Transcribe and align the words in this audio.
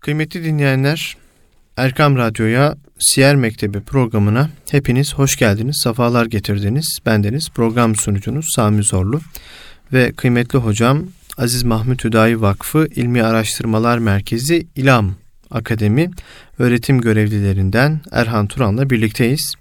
Kıymetli 0.00 0.44
dinleyenler, 0.44 1.16
Erkam 1.76 2.16
Radyo'ya 2.16 2.76
Siyer 2.98 3.36
Mektebi 3.36 3.80
programına 3.80 4.50
hepiniz 4.70 5.14
hoş 5.14 5.36
geldiniz, 5.36 5.80
sefalar 5.82 6.26
getirdiniz. 6.26 6.98
Bendeniz 7.06 7.48
program 7.54 7.96
sunucunuz 7.96 8.46
Sami 8.54 8.82
Zorlu 8.82 9.20
ve 9.92 10.12
kıymetli 10.12 10.58
hocam 10.58 11.02
Aziz 11.38 11.62
Mahmut 11.62 12.04
Hüdayi 12.04 12.40
Vakfı 12.40 12.88
İlmi 12.94 13.22
Araştırmalar 13.22 13.98
Merkezi 13.98 14.66
İLAM 14.76 15.14
Akademi 15.50 16.10
öğretim 16.58 17.00
görevlilerinden 17.00 18.00
Erhan 18.12 18.46
Turan'la 18.46 18.90
birlikteyiz. 18.90 19.54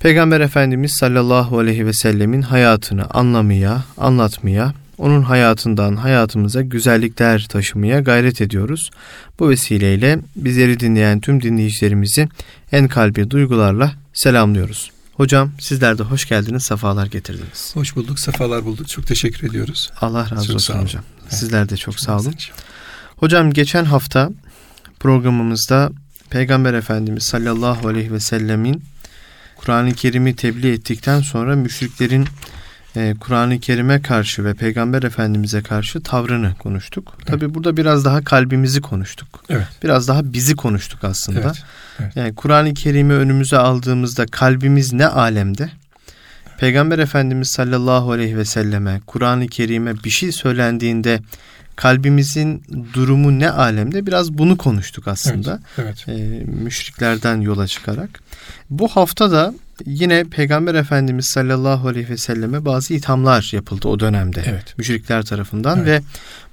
Peygamber 0.00 0.40
Efendimiz 0.40 0.92
sallallahu 1.00 1.58
aleyhi 1.58 1.86
ve 1.86 1.92
sellemin 1.92 2.42
hayatını 2.42 3.04
anlamaya, 3.10 3.84
anlatmaya, 3.96 4.74
onun 4.98 5.22
hayatından 5.22 5.96
hayatımıza 5.96 6.62
güzellikler 6.62 7.46
taşımaya 7.48 8.00
gayret 8.00 8.40
ediyoruz. 8.40 8.90
Bu 9.38 9.48
vesileyle 9.48 10.18
bizleri 10.36 10.80
dinleyen 10.80 11.20
tüm 11.20 11.42
dinleyicilerimizi 11.42 12.28
en 12.72 12.88
kalbi 12.88 13.30
duygularla 13.30 13.92
selamlıyoruz. 14.12 14.90
Hocam 15.12 15.52
sizler 15.60 15.98
de 15.98 16.02
hoş 16.02 16.28
geldiniz, 16.28 16.62
sefalar 16.62 17.06
getirdiniz. 17.06 17.70
Hoş 17.74 17.96
bulduk, 17.96 18.20
sefalar 18.20 18.64
bulduk. 18.64 18.88
Çok 18.88 19.06
teşekkür 19.06 19.48
ediyoruz. 19.48 19.90
Allah 20.00 20.30
razı 20.30 20.46
çok 20.46 20.56
olsun 20.56 20.74
hocam. 20.74 21.02
Sizler 21.28 21.68
de 21.68 21.76
çok 21.76 22.00
sağ 22.00 22.18
olun. 22.18 22.34
Hocam 23.16 23.52
geçen 23.52 23.84
hafta 23.84 24.30
programımızda 25.00 25.90
Peygamber 26.30 26.74
Efendimiz 26.74 27.22
sallallahu 27.22 27.88
aleyhi 27.88 28.12
ve 28.12 28.20
sellemin 28.20 28.84
Kur'an-ı 29.56 29.92
Kerim'i 29.92 30.36
tebliğ 30.36 30.72
ettikten 30.72 31.20
sonra 31.20 31.56
müşriklerin 31.56 32.26
e, 32.96 33.14
Kur'an-ı 33.20 33.60
Kerim'e 33.60 34.02
karşı 34.02 34.44
ve 34.44 34.54
Peygamber 34.54 35.02
Efendimiz'e 35.02 35.62
karşı 35.62 36.02
tavrını 36.02 36.54
konuştuk. 36.54 37.14
Evet. 37.16 37.26
Tabi 37.26 37.54
burada 37.54 37.76
biraz 37.76 38.04
daha 38.04 38.24
kalbimizi 38.24 38.80
konuştuk. 38.80 39.44
Evet. 39.50 39.66
Biraz 39.82 40.08
daha 40.08 40.32
bizi 40.32 40.56
konuştuk 40.56 41.04
aslında. 41.04 41.40
Evet. 41.40 41.62
Evet. 42.00 42.16
Yani 42.16 42.34
Kur'an-ı 42.34 42.74
Kerim'i 42.74 43.12
önümüze 43.12 43.58
aldığımızda 43.58 44.26
kalbimiz 44.26 44.92
ne 44.92 45.06
alemde? 45.06 45.70
Peygamber 46.58 46.98
Efendimiz 46.98 47.48
sallallahu 47.48 48.12
aleyhi 48.12 48.36
ve 48.36 48.44
selleme 48.44 49.00
Kur'an-ı 49.06 49.46
Kerim'e 49.46 50.04
bir 50.04 50.10
şey 50.10 50.32
söylendiğinde 50.32 51.20
kalbimizin 51.76 52.62
durumu 52.94 53.38
ne 53.38 53.50
alemde 53.50 54.06
biraz 54.06 54.32
bunu 54.32 54.56
konuştuk 54.56 55.08
aslında. 55.08 55.60
Evet, 55.78 56.04
evet. 56.08 56.20
E, 56.20 56.44
müşriklerden 56.44 57.40
yola 57.40 57.66
çıkarak. 57.66 58.20
Bu 58.70 58.88
hafta 58.88 59.30
da 59.30 59.54
yine 59.84 60.24
Peygamber 60.24 60.74
Efendimiz 60.74 61.26
sallallahu 61.26 61.88
aleyhi 61.88 62.08
ve 62.08 62.16
selleme 62.16 62.64
bazı 62.64 62.94
ithamlar 62.94 63.50
yapıldı 63.52 63.88
o 63.88 64.00
dönemde. 64.00 64.42
Evet. 64.46 64.78
Müşrikler 64.78 65.24
tarafından 65.24 65.78
evet. 65.78 65.88
ve 65.88 66.02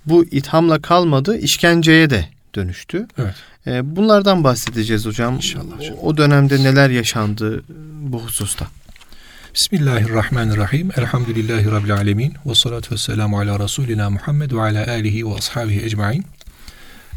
bu 0.06 0.26
ithamla 0.26 0.82
kalmadı 0.82 1.38
işkenceye 1.38 2.10
de 2.10 2.26
dönüştü. 2.56 3.08
Evet. 3.18 3.36
E, 3.68 3.96
bunlardan 3.96 4.44
bahsedeceğiz 4.44 5.06
hocam. 5.06 5.36
İnşallah. 5.36 5.78
Hocam. 5.78 5.96
O 6.02 6.18
dönemde 6.18 6.64
neler 6.64 6.90
yaşandı 6.90 7.64
bu 8.02 8.24
hususta? 8.24 8.68
Bismillahirrahmanirrahim. 9.56 10.90
Elhamdülillahi 10.98 11.72
Rabbil 11.72 11.94
alemin. 11.94 12.34
Ve 12.46 12.56
salatu 12.56 12.96
ve 12.96 12.98
selamu 12.98 13.40
ala 13.40 13.60
Resulina 13.60 14.10
Muhammed 14.10 14.52
ve 14.52 14.62
ala 14.62 14.88
alihi 14.88 15.28
ve 15.28 15.34
ashabihi 15.34 15.86
ecmain. 15.86 16.26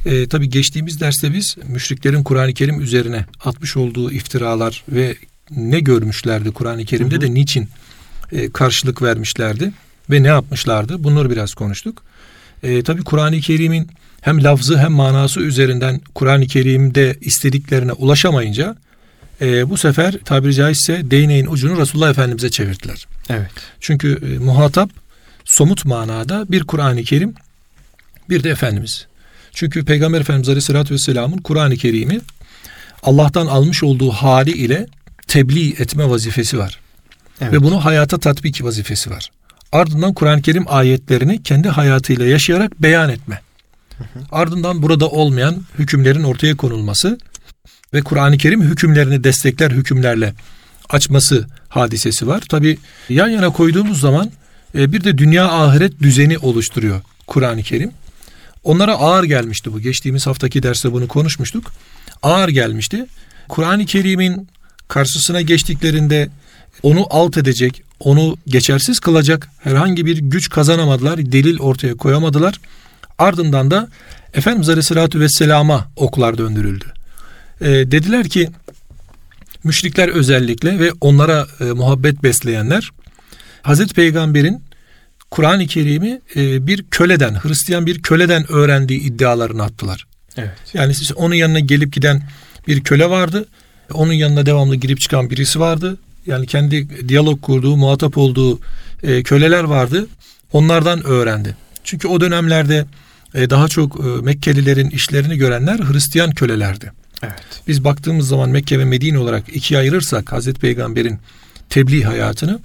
Ee, 0.06 0.28
Tabi 0.28 0.50
geçtiğimiz 0.50 1.00
derste 1.00 1.32
biz 1.32 1.56
müşriklerin 1.68 2.22
Kur'an-ı 2.22 2.54
Kerim 2.54 2.80
üzerine 2.80 3.24
atmış 3.44 3.76
olduğu 3.76 4.12
iftiralar 4.12 4.84
ve 4.88 5.16
ne 5.50 5.80
görmüşlerdi 5.80 6.50
Kur'an-ı 6.50 6.84
Kerim'de 6.84 7.14
hı 7.14 7.18
hı. 7.18 7.22
de 7.22 7.34
niçin 7.34 7.68
e, 8.32 8.50
karşılık 8.50 9.02
vermişlerdi 9.02 9.72
ve 10.10 10.22
ne 10.22 10.28
yapmışlardı 10.28 11.04
bunları 11.04 11.30
biraz 11.30 11.54
konuştuk. 11.54 12.02
E, 12.62 12.82
Tabi 12.82 13.04
Kur'an-ı 13.04 13.40
Kerim'in 13.40 13.88
hem 14.20 14.44
lafzı 14.44 14.78
hem 14.78 14.92
manası 14.92 15.40
üzerinden 15.40 16.00
Kur'an-ı 16.14 16.46
Kerim'de 16.46 17.16
istediklerine 17.20 17.92
ulaşamayınca 17.92 18.76
e, 19.40 19.70
bu 19.70 19.76
sefer 19.76 20.18
tabiri 20.24 20.54
caizse 20.54 21.10
değneğin 21.10 21.46
ucunu 21.46 21.80
Resulullah 21.80 22.10
Efendimiz'e 22.10 22.50
çevirdiler. 22.50 23.06
Evet. 23.30 23.50
Çünkü 23.80 24.34
e, 24.34 24.38
muhatap 24.38 24.90
somut 25.44 25.84
manada 25.84 26.46
bir 26.48 26.64
Kur'an-ı 26.64 27.02
Kerim 27.02 27.34
bir 28.30 28.44
de 28.44 28.50
Efendimiz. 28.50 29.06
Çünkü 29.52 29.84
Peygamber 29.84 30.20
Efendimiz 30.20 30.48
Aleyhisselatü 30.48 30.94
Vesselam'ın 30.94 31.38
Kur'an-ı 31.38 31.76
Kerim'i 31.76 32.20
Allah'tan 33.02 33.46
almış 33.46 33.82
olduğu 33.82 34.10
hali 34.10 34.50
ile 34.50 34.86
tebliğ 35.28 35.70
etme 35.70 36.10
vazifesi 36.10 36.58
var. 36.58 36.80
Evet. 37.40 37.52
Ve 37.52 37.62
bunu 37.62 37.84
hayata 37.84 38.18
tatbik 38.18 38.64
vazifesi 38.64 39.10
var. 39.10 39.30
Ardından 39.72 40.14
Kur'an-ı 40.14 40.42
Kerim 40.42 40.64
ayetlerini 40.66 41.42
kendi 41.42 41.68
hayatıyla 41.68 42.26
yaşayarak 42.26 42.82
beyan 42.82 43.10
etme. 43.10 43.40
Hı 43.98 44.04
hı. 44.04 44.24
Ardından 44.32 44.82
burada 44.82 45.08
olmayan 45.08 45.62
hükümlerin 45.78 46.22
ortaya 46.22 46.56
konulması 46.56 47.18
ve 47.94 48.02
Kur'an-ı 48.02 48.38
Kerim 48.38 48.62
hükümlerini 48.62 49.24
destekler 49.24 49.70
hükümlerle 49.70 50.34
açması 50.88 51.46
hadisesi 51.68 52.26
var. 52.26 52.40
Tabi 52.40 52.78
yan 53.08 53.28
yana 53.28 53.50
koyduğumuz 53.50 54.00
zaman 54.00 54.30
e, 54.74 54.92
bir 54.92 55.04
de 55.04 55.18
dünya 55.18 55.48
ahiret 55.48 56.00
düzeni 56.00 56.38
oluşturuyor 56.38 57.00
Kur'an-ı 57.26 57.62
Kerim. 57.62 57.90
Onlara 58.64 58.94
ağır 58.94 59.24
gelmişti 59.24 59.72
bu. 59.72 59.80
Geçtiğimiz 59.80 60.26
haftaki 60.26 60.62
derste 60.62 60.92
bunu 60.92 61.08
konuşmuştuk. 61.08 61.72
Ağır 62.22 62.48
gelmişti. 62.48 63.06
Kur'an-ı 63.48 63.86
Kerim'in 63.86 64.48
karşısına 64.88 65.40
geçtiklerinde 65.40 66.28
onu 66.82 67.06
alt 67.10 67.36
edecek, 67.36 67.82
onu 68.00 68.36
geçersiz 68.46 69.00
kılacak 69.00 69.48
herhangi 69.58 70.06
bir 70.06 70.18
güç 70.18 70.50
kazanamadılar, 70.50 71.32
delil 71.32 71.58
ortaya 71.58 71.94
koyamadılar. 71.94 72.60
Ardından 73.18 73.70
da 73.70 73.88
Efendimiz 74.34 74.68
Aleyhisselatü 74.68 75.20
Vesselam'a 75.20 75.88
oklar 75.96 76.38
döndürüldü. 76.38 76.84
E, 77.60 77.66
dediler 77.66 78.28
ki 78.28 78.48
müşrikler 79.64 80.08
özellikle 80.08 80.78
ve 80.78 80.92
onlara 81.00 81.46
e, 81.60 81.64
muhabbet 81.64 82.22
besleyenler 82.22 82.90
Hazreti 83.62 83.94
Peygamber'in 83.94 84.62
Kur'an-ı 85.30 85.66
Kerim'i 85.66 86.20
e, 86.36 86.66
bir 86.66 86.84
köleden, 86.90 87.34
Hristiyan 87.34 87.86
bir 87.86 88.02
köleden 88.02 88.52
öğrendiği 88.52 89.00
iddialarını 89.00 89.62
attılar. 89.62 90.06
Evet. 90.36 90.50
Yani 90.74 90.94
siz 90.94 91.12
onun 91.12 91.34
yanına 91.34 91.60
gelip 91.60 91.92
giden 91.92 92.22
bir 92.68 92.84
köle 92.84 93.10
vardı. 93.10 93.46
Onun 93.94 94.12
yanına 94.12 94.46
devamlı 94.46 94.76
girip 94.76 95.00
çıkan 95.00 95.30
birisi 95.30 95.60
vardı. 95.60 95.98
Yani 96.26 96.46
kendi 96.46 97.08
diyalog 97.08 97.42
kurduğu, 97.42 97.76
muhatap 97.76 98.18
olduğu 98.18 98.60
e, 99.02 99.22
köleler 99.22 99.64
vardı. 99.64 100.06
Onlardan 100.52 101.06
öğrendi. 101.06 101.56
Çünkü 101.84 102.08
o 102.08 102.20
dönemlerde 102.20 102.86
e, 103.34 103.50
daha 103.50 103.68
çok 103.68 104.00
e, 104.00 104.22
Mekkelilerin 104.22 104.90
işlerini 104.90 105.36
görenler 105.36 105.78
Hristiyan 105.78 106.30
kölelerdi. 106.30 106.92
Evet. 107.22 107.62
Biz 107.68 107.84
baktığımız 107.84 108.28
zaman 108.28 108.50
Mekke 108.50 108.78
ve 108.78 108.84
Medine 108.84 109.18
olarak 109.18 109.56
ikiye 109.56 109.80
ayırırsak 109.80 110.32
Hazreti 110.32 110.60
Peygamber'in 110.60 111.18
tebliğ 111.70 112.02
hayatını 112.02 112.58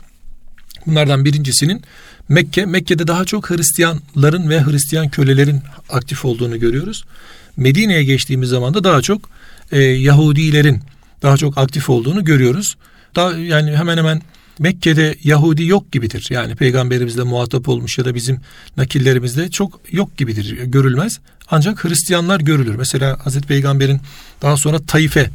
bunlardan 0.86 1.26
birincisinin 1.26 1.82
Mekke, 2.30 2.66
Mekke'de 2.66 3.08
daha 3.08 3.26
çok 3.26 3.50
Hristiyanların 3.50 4.50
ve 4.50 4.62
Hristiyan 4.64 5.10
kölelerin 5.10 5.62
aktif 5.90 6.26
olduğunu 6.26 6.60
görüyoruz. 6.60 7.06
Medine'ye 7.58 8.04
geçtiğimiz 8.04 8.50
zaman 8.50 8.74
da 8.74 8.84
daha 8.84 9.02
çok 9.02 9.30
e, 9.72 9.80
Yahudilerin 9.82 10.82
daha 11.22 11.38
çok 11.38 11.58
aktif 11.58 11.90
olduğunu 11.90 12.26
görüyoruz. 12.26 12.78
Daha 13.16 13.32
yani 13.32 13.78
hemen 13.78 13.98
hemen 13.98 14.22
Mekke'de 14.60 15.16
Yahudi 15.24 15.66
yok 15.66 15.92
gibidir. 15.92 16.28
Yani 16.30 16.56
peygamberimizle 16.56 17.24
muhatap 17.24 17.70
olmuş 17.70 17.98
ya 17.98 18.06
da 18.06 18.16
bizim 18.16 18.40
nakillerimizde 18.78 19.52
çok 19.52 19.80
yok 19.92 20.18
gibidir, 20.18 20.58
görülmez. 20.64 21.20
Ancak 21.52 21.84
Hristiyanlar 21.84 22.40
görülür. 22.40 22.76
Mesela 22.76 23.26
Hazreti 23.26 23.48
Peygamber'in 23.48 24.02
daha 24.42 24.58
sonra 24.58 24.80
Taif'e 24.80 25.30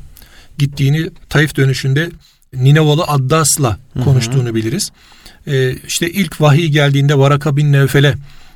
gittiğini, 0.58 1.10
Taif 1.28 1.56
dönüşünde 1.56 2.10
Ninevalı 2.54 3.04
Addas'la 3.04 3.78
konuştuğunu 4.04 4.54
biliriz. 4.54 4.91
Ee, 5.46 5.76
işte 5.88 6.10
ilk 6.10 6.41
vahiy 6.41 6.69
geldiğinde 6.69 7.19
Varaka 7.19 7.56
bin 7.56 7.72
Nevfel'e 7.72 8.14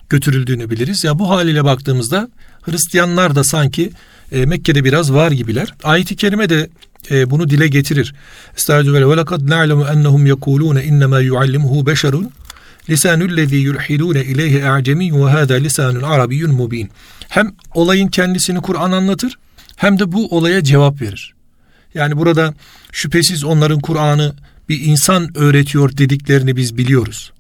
götürüldüğünü 0.09 0.71
biliriz. 0.71 1.05
Ya 1.05 1.19
bu 1.19 1.31
haliyle 1.31 1.65
baktığımızda 1.65 2.29
Hristiyanlar 2.63 3.35
da 3.35 3.45
sanki 3.45 3.91
e, 4.33 4.47
Mekke'de 4.47 4.85
biraz 4.85 5.13
var 5.13 5.31
gibiler. 5.31 5.75
Ayet-i 5.85 6.17
kerime 6.17 6.49
de 6.49 6.71
e, 7.11 7.31
bunu 7.31 7.51
dile 7.51 7.69
getirir. 7.69 8.15
Estağfirullah 8.57 9.17
ve 9.17 9.17
lekad 9.17 9.49
na'lemu 9.49 9.85
ennehum 9.85 10.27
yekulune 10.27 10.85
innema 10.85 11.21
yuallimuhu 11.21 11.87
beşerun 11.87 12.31
lisanullezî 12.91 13.57
yulhidûne 13.57 14.25
ileyhi 14.25 14.69
a'cemiyyun 14.69 15.27
ve 15.27 15.31
hâzâ 15.31 15.55
lisanun 15.55 16.03
arabiyyun 16.03 16.55
mubin. 16.55 16.91
Hem 17.29 17.53
olayın 17.75 18.09
kendisini 18.09 18.61
Kur'an 18.61 18.93
anlatır 18.93 19.39
hem 19.77 19.99
de 19.99 20.13
bu 20.13 20.37
olaya 20.37 20.65
cevap 20.65 21.01
verir. 21.01 21.35
Yani 21.95 22.17
burada 22.17 22.55
şüphesiz 22.93 23.45
onların 23.45 23.81
Kur'an'ı 23.81 24.35
bir 24.69 24.81
insan 24.81 25.39
öğretiyor 25.39 25.97
dediklerini 25.97 26.57
biz 26.57 26.77
biliyoruz. 26.77 27.33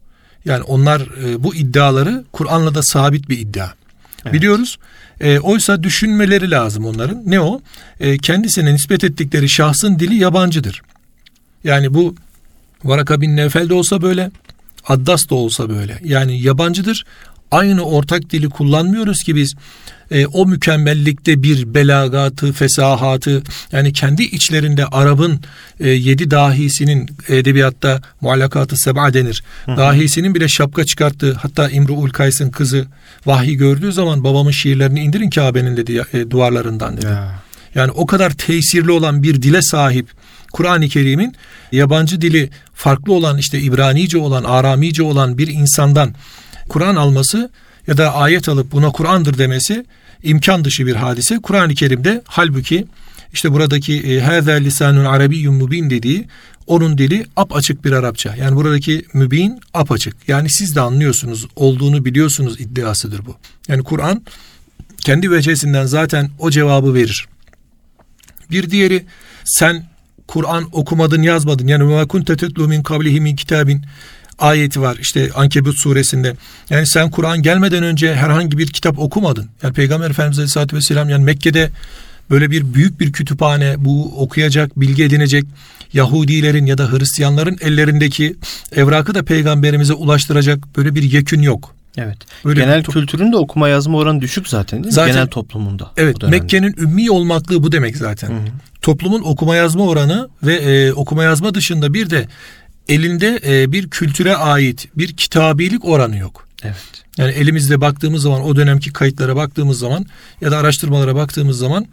Yani 0.44 0.62
onlar 0.62 1.00
e, 1.00 1.42
bu 1.42 1.54
iddiaları 1.54 2.24
Kur'an'la 2.32 2.74
da 2.74 2.82
sabit 2.82 3.28
bir 3.28 3.38
iddia. 3.38 3.68
Biliyoruz. 4.32 4.78
E, 5.20 5.38
oysa 5.38 5.82
düşünmeleri 5.82 6.50
lazım 6.50 6.86
onların. 6.86 7.22
Ne 7.26 7.40
o? 7.40 7.60
E, 8.00 8.18
kendisine 8.18 8.74
nispet 8.74 9.04
ettikleri 9.04 9.48
şahsın 9.48 9.98
dili 9.98 10.14
yabancıdır. 10.14 10.82
Yani 11.64 11.94
bu 11.94 12.14
Varaka 12.84 13.20
bin 13.20 13.36
Nevfel 13.36 13.68
de 13.68 13.74
olsa 13.74 14.02
böyle, 14.02 14.30
Addas 14.88 15.30
da 15.30 15.34
olsa 15.34 15.68
böyle. 15.68 15.98
Yani 16.04 16.42
yabancıdır. 16.42 17.04
Aynı 17.50 17.82
ortak 17.82 18.30
dili 18.30 18.48
kullanmıyoruz 18.48 19.22
ki 19.22 19.36
biz 19.36 19.54
e, 20.10 20.26
o 20.26 20.46
mükemmellikte 20.46 21.42
bir 21.42 21.74
belagatı, 21.74 22.52
fesahatı 22.52 23.42
yani 23.72 23.92
kendi 23.92 24.22
içlerinde 24.22 24.86
Arap'ın 24.86 25.40
e, 25.80 25.88
yedi 25.88 26.30
dahisinin 26.30 27.10
edebiyatta 27.28 28.02
muallakatı 28.20 28.76
seba 28.76 29.14
denir. 29.14 29.42
Hı 29.66 29.72
hı. 29.72 29.76
Dahisinin 29.76 30.34
bile 30.34 30.48
şapka 30.48 30.84
çıkarttığı 30.84 31.32
hatta 31.34 31.70
İmru'ul 31.70 32.10
Kays'ın 32.10 32.50
kızı 32.50 32.86
vahiy 33.26 33.54
gördüğü 33.54 33.92
zaman 33.92 34.24
babamın 34.24 34.50
şiirlerini 34.50 35.00
indirin 35.00 35.30
Kabe'nin 35.30 35.76
dedi 35.76 36.02
e, 36.12 36.30
duvarlarından 36.30 36.96
dedi. 36.96 37.06
Ya. 37.06 37.42
Yani 37.74 37.90
o 37.90 38.06
kadar 38.06 38.30
tesirli 38.30 38.90
olan 38.90 39.22
bir 39.22 39.42
dile 39.42 39.62
sahip 39.62 40.08
Kur'an-ı 40.52 40.88
Kerim'in 40.88 41.34
yabancı 41.72 42.20
dili 42.20 42.50
farklı 42.74 43.12
olan 43.12 43.38
işte 43.38 43.60
İbranice 43.60 44.18
olan, 44.18 44.44
Aramice 44.44 45.02
olan 45.02 45.38
bir 45.38 45.48
insandan 45.48 46.14
Kur'an 46.70 46.96
alması 46.96 47.50
ya 47.86 47.96
da 47.96 48.14
ayet 48.14 48.48
alıp 48.48 48.72
buna 48.72 48.90
Kur'an'dır 48.90 49.38
demesi 49.38 49.86
imkan 50.22 50.64
dışı 50.64 50.86
bir 50.86 50.94
hadise. 50.94 51.38
Kur'an-ı 51.42 51.74
Kerim'de 51.74 52.22
halbuki 52.24 52.86
işte 53.32 53.52
buradaki 53.52 54.20
hâzâ 54.20 54.52
lisanun 54.52 55.04
arabiyyun 55.04 55.54
mubin 55.54 55.90
dediği 55.90 56.26
onun 56.66 56.98
dili 56.98 57.26
ap 57.36 57.56
açık 57.56 57.84
bir 57.84 57.92
Arapça. 57.92 58.36
Yani 58.36 58.56
buradaki 58.56 59.04
mübin 59.12 59.60
ap 59.74 59.92
açık. 59.92 60.16
Yani 60.28 60.50
siz 60.50 60.76
de 60.76 60.80
anlıyorsunuz, 60.80 61.46
olduğunu 61.56 62.04
biliyorsunuz 62.04 62.60
iddiasıdır 62.60 63.26
bu. 63.26 63.36
Yani 63.68 63.82
Kur'an 63.82 64.22
kendi 64.98 65.30
vecesinden 65.30 65.86
zaten 65.86 66.30
o 66.38 66.50
cevabı 66.50 66.94
verir. 66.94 67.26
Bir 68.50 68.70
diğeri 68.70 69.06
sen 69.44 69.86
Kur'an 70.28 70.68
okumadın 70.72 71.22
yazmadın. 71.22 71.66
Yani 71.66 71.96
ve 71.96 72.08
kunte 72.08 72.36
tetlu 72.36 72.68
min 72.68 72.82
kablihi 72.82 73.20
min 73.20 73.36
kitabin 73.36 73.84
ayeti 74.40 74.80
var 74.80 74.96
işte 75.00 75.30
Ankebut 75.34 75.78
suresinde. 75.78 76.36
Yani 76.70 76.86
sen 76.86 77.10
Kur'an 77.10 77.42
gelmeden 77.42 77.82
önce 77.82 78.14
herhangi 78.14 78.58
bir 78.58 78.66
kitap 78.66 78.98
okumadın. 78.98 79.48
Yani 79.62 79.74
Peygamber 79.74 80.10
Efendimiz 80.10 80.38
Aleyhisselatü 80.38 80.76
Vesselam 80.76 81.08
yani 81.08 81.24
Mekke'de 81.24 81.70
böyle 82.30 82.50
bir 82.50 82.74
büyük 82.74 83.00
bir 83.00 83.12
kütüphane 83.12 83.74
bu 83.78 84.22
okuyacak, 84.22 84.80
bilgi 84.80 85.04
edinecek 85.04 85.44
Yahudilerin 85.92 86.66
ya 86.66 86.78
da 86.78 86.92
Hristiyanların 86.92 87.58
ellerindeki 87.60 88.36
evrakı 88.72 89.14
da 89.14 89.22
peygamberimize 89.22 89.92
ulaştıracak 89.92 90.76
böyle 90.76 90.94
bir 90.94 91.02
yekün 91.02 91.42
yok. 91.42 91.74
Evet. 91.96 92.18
Böyle 92.44 92.60
Genel 92.60 92.80
to- 92.80 92.92
kültürün 92.92 93.32
de 93.32 93.36
okuma 93.36 93.68
yazma 93.68 93.98
oranı 93.98 94.20
düşük 94.20 94.48
zaten 94.48 94.78
değil 94.78 94.86
mi? 94.86 94.92
Zaten, 94.92 95.14
Genel 95.14 95.26
toplumunda. 95.26 95.90
Evet. 95.96 96.22
Mekke'nin 96.22 96.74
ümmi 96.78 97.10
olmaklığı 97.10 97.62
bu 97.62 97.72
demek 97.72 97.96
zaten. 97.96 98.28
Hı 98.28 98.32
hı. 98.32 98.38
Toplumun 98.82 99.22
okuma 99.22 99.56
yazma 99.56 99.84
oranı 99.84 100.28
ve 100.42 100.54
e, 100.54 100.92
okuma 100.92 101.24
yazma 101.24 101.54
dışında 101.54 101.94
bir 101.94 102.10
de 102.10 102.28
elinde 102.90 103.40
e, 103.46 103.72
bir 103.72 103.90
kültüre 103.90 104.36
ait 104.36 104.88
bir 104.96 105.16
kitabilik 105.16 105.84
oranı 105.84 106.18
yok. 106.18 106.48
Evet. 106.62 106.76
Yani 107.16 107.32
elimizde 107.32 107.80
baktığımız 107.80 108.22
zaman 108.22 108.42
o 108.42 108.56
dönemki 108.56 108.92
kayıtlara 108.92 109.36
baktığımız 109.36 109.78
zaman 109.78 110.06
ya 110.40 110.50
da 110.50 110.58
araştırmalara 110.58 111.14
baktığımız 111.14 111.58
zaman 111.58 111.86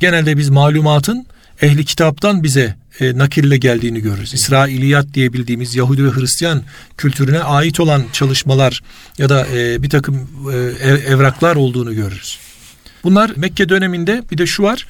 genelde 0.00 0.36
biz 0.36 0.48
malumatın 0.48 1.26
ehli 1.62 1.84
kitaptan 1.84 2.42
bize 2.42 2.74
e, 3.00 3.18
nakille 3.18 3.56
geldiğini 3.56 4.00
görürüz. 4.00 4.34
İsrailiyat 4.34 5.14
diye 5.14 5.32
bildiğimiz 5.32 5.74
Yahudi 5.74 6.04
ve 6.04 6.10
Hristiyan 6.10 6.62
kültürüne 6.96 7.40
ait 7.40 7.80
olan 7.80 8.04
çalışmalar 8.12 8.80
ya 9.18 9.28
da 9.28 9.46
e, 9.46 9.82
bir 9.82 9.90
takım 9.90 10.28
e, 10.52 10.88
evraklar 10.88 11.56
olduğunu 11.56 11.94
görürüz. 11.94 12.38
Bunlar 13.04 13.32
Mekke 13.36 13.68
döneminde 13.68 14.22
bir 14.30 14.38
de 14.38 14.46
şu 14.46 14.62
var. 14.62 14.86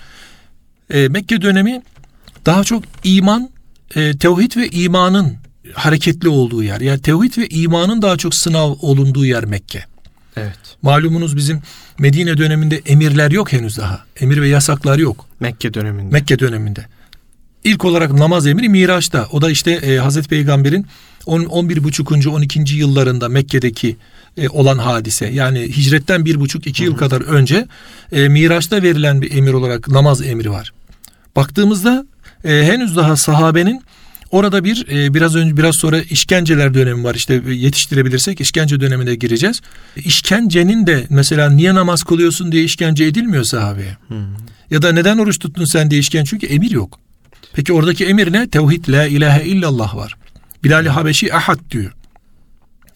E, 0.90 1.08
Mekke 1.08 1.42
dönemi 1.42 1.82
daha 2.46 2.64
çok 2.64 2.84
iman, 3.04 3.50
e, 3.96 4.18
tevhid 4.18 4.56
ve 4.56 4.68
imanın 4.68 5.41
hareketli 5.74 6.28
olduğu 6.28 6.62
yer. 6.62 6.80
Yani 6.80 7.00
tevhid 7.00 7.38
ve 7.38 7.48
imanın 7.48 8.02
daha 8.02 8.16
çok 8.16 8.34
sınav 8.34 8.74
olunduğu 8.80 9.24
yer 9.24 9.44
Mekke. 9.44 9.84
Evet. 10.36 10.58
Malumunuz 10.82 11.36
bizim 11.36 11.62
Medine 11.98 12.38
döneminde 12.38 12.80
emirler 12.86 13.30
yok 13.30 13.52
henüz 13.52 13.78
daha. 13.78 14.04
Emir 14.20 14.42
ve 14.42 14.48
yasaklar 14.48 14.98
yok. 14.98 15.26
Mekke 15.40 15.74
döneminde. 15.74 16.12
Mekke 16.12 16.38
döneminde. 16.38 16.86
İlk 17.64 17.84
olarak 17.84 18.12
namaz 18.12 18.46
emri 18.46 18.68
Miraç'ta. 18.68 19.28
O 19.32 19.42
da 19.42 19.50
işte 19.50 19.70
e, 19.70 19.96
Hazreti 19.96 20.28
Peygamber'in 20.28 20.86
10, 21.26 21.44
11 21.44 21.84
buçukuncu 21.84 22.30
12. 22.30 22.76
yıllarında 22.76 23.28
Mekke'deki 23.28 23.96
e, 24.36 24.48
olan 24.48 24.78
hadise. 24.78 25.26
Yani 25.26 25.60
hicretten 25.60 26.24
bir 26.24 26.40
buçuk 26.40 26.66
iki 26.66 26.84
yıl 26.84 26.96
kadar 26.96 27.20
önce 27.20 27.66
e, 28.12 28.28
Miraç'ta 28.28 28.82
verilen 28.82 29.22
bir 29.22 29.36
emir 29.36 29.52
olarak 29.52 29.88
namaz 29.88 30.22
emri 30.22 30.50
var. 30.50 30.72
Baktığımızda 31.36 32.06
e, 32.44 32.48
henüz 32.48 32.96
daha 32.96 33.16
sahabenin 33.16 33.82
Orada 34.32 34.64
bir 34.64 34.86
e, 34.88 35.14
biraz 35.14 35.36
önce 35.36 35.56
biraz 35.56 35.76
sonra 35.76 36.00
işkenceler 36.00 36.74
dönemi 36.74 37.04
var. 37.04 37.14
İşte 37.14 37.42
yetiştirebilirsek 37.46 38.40
işkence 38.40 38.80
dönemine 38.80 39.14
gireceğiz. 39.14 39.60
İşkencenin 39.96 40.86
de 40.86 41.06
mesela 41.10 41.50
niye 41.50 41.74
namaz 41.74 42.02
kılıyorsun 42.02 42.52
diye 42.52 42.64
işkence 42.64 43.04
edilmiyor 43.04 43.44
sahabeye. 43.44 43.96
Hmm. 44.08 44.18
Ya 44.70 44.82
da 44.82 44.92
neden 44.92 45.18
oruç 45.18 45.38
tuttun 45.38 45.64
sen 45.64 45.90
diye 45.90 46.00
işkence 46.00 46.30
çünkü 46.30 46.46
emir 46.46 46.70
yok. 46.70 47.00
Peki 47.52 47.72
oradaki 47.72 48.04
emir 48.06 48.32
ne? 48.32 48.48
Tevhid 48.48 48.88
la 48.88 49.06
ilahe 49.06 49.44
illallah 49.44 49.96
var. 49.96 50.16
Bilal-i 50.64 50.88
Habeşi 50.88 51.34
ahad 51.34 51.58
diyor. 51.70 51.92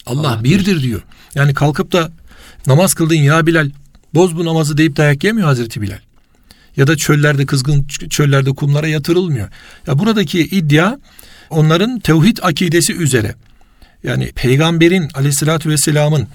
Allah, 0.07 0.29
Allah 0.29 0.45
birdir 0.45 0.83
diyor. 0.83 1.03
Yani 1.35 1.55
kalkıp 1.55 1.93
da 1.93 2.13
namaz 2.67 2.95
kıldın 2.95 3.15
ya 3.15 3.47
Bilal 3.47 3.71
boz 4.15 4.37
bu 4.37 4.45
namazı 4.45 4.79
deyip 4.79 4.97
dayak 4.97 5.25
yemiyor 5.25 5.47
Hazreti 5.49 5.81
Bilal. 5.81 5.99
Ya 6.77 6.87
da 6.87 6.97
çöllerde 6.97 7.47
kızgın 7.47 7.87
çöllerde 8.11 8.51
kumlara 8.51 8.89
yatırılmıyor. 8.89 9.49
Ya 9.87 9.99
buradaki 9.99 10.41
iddia 10.41 10.97
onların 11.51 11.99
tevhid 11.99 12.39
akidesi 12.43 12.95
üzere. 12.95 13.35
Yani 14.03 14.33
peygamberin 14.35 15.09
aleyhissalatü 15.15 15.71
vesselamın 15.71 16.29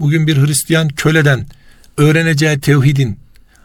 bugün 0.00 0.26
bir 0.26 0.36
Hristiyan 0.36 0.88
köleden 0.88 1.46
öğreneceği 1.96 2.60
tevhidin 2.60 3.18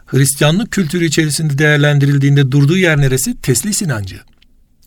Hristiyanlık 0.06 0.70
kültürü 0.70 1.04
içerisinde 1.04 1.58
değerlendirildiğinde 1.58 2.52
durduğu 2.52 2.76
yer 2.76 3.00
neresi? 3.00 3.40
Teslis 3.40 3.82
inancı. 3.82 4.20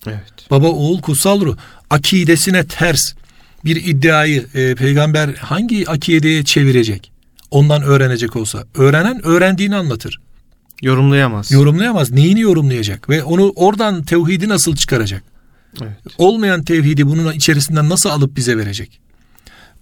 Evet. 0.06 0.50
Baba 0.50 0.66
oğul 0.66 1.00
kutsal 1.00 1.40
ruh 1.40 1.56
akidesine 1.90 2.66
ters 2.66 3.14
bir 3.64 3.76
iddiayı 3.76 4.46
e, 4.54 4.74
peygamber 4.74 5.34
hangi 5.34 5.88
akideye 5.88 6.44
çevirecek? 6.44 7.12
Ondan 7.50 7.82
öğrenecek 7.82 8.36
olsa. 8.36 8.64
Öğrenen 8.74 9.26
öğrendiğini 9.26 9.76
anlatır. 9.76 10.20
Yorumlayamaz. 10.82 11.52
Yorumlayamaz. 11.52 12.10
Neyini 12.10 12.40
yorumlayacak? 12.40 13.08
Ve 13.08 13.24
onu 13.24 13.52
oradan 13.56 14.02
tevhidi 14.02 14.48
nasıl 14.48 14.76
çıkaracak? 14.76 15.22
Evet. 15.82 15.92
Olmayan 16.18 16.62
tevhidi 16.62 17.06
bunun 17.06 17.32
içerisinden 17.32 17.88
nasıl 17.88 18.10
alıp 18.10 18.36
bize 18.36 18.58
verecek? 18.58 19.00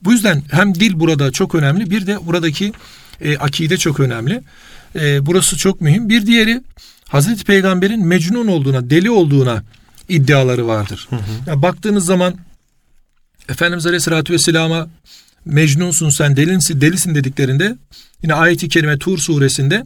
Bu 0.02 0.12
yüzden 0.12 0.42
hem 0.50 0.74
dil 0.74 1.00
burada 1.00 1.32
çok 1.32 1.54
önemli 1.54 1.90
bir 1.90 2.06
de 2.06 2.26
buradaki 2.26 2.72
e, 3.20 3.38
akide 3.38 3.76
çok 3.76 4.00
önemli. 4.00 4.42
E, 4.94 5.26
burası 5.26 5.56
çok 5.56 5.80
mühim. 5.80 6.08
Bir 6.08 6.26
diğeri 6.26 6.62
Hazreti 7.08 7.44
Peygamber'in 7.44 8.06
mecnun 8.06 8.46
olduğuna, 8.46 8.90
deli 8.90 9.10
olduğuna 9.10 9.62
iddiaları 10.08 10.66
vardır. 10.66 11.06
Hı 11.10 11.16
hı. 11.16 11.20
Yani 11.46 11.62
baktığınız 11.62 12.05
zaman 12.05 12.34
Efendimiz 13.48 13.86
Aleyhisselatü 13.86 14.32
Vesselam'a 14.32 14.88
mecnunsun 15.44 16.10
sen 16.10 16.36
delinsin, 16.36 16.81
delisin 16.81 17.14
dediklerinde 17.14 17.76
yine 18.22 18.34
ayeti 18.34 18.69
kerime 18.69 18.98
Tur 18.98 19.19
suresinde 19.19 19.84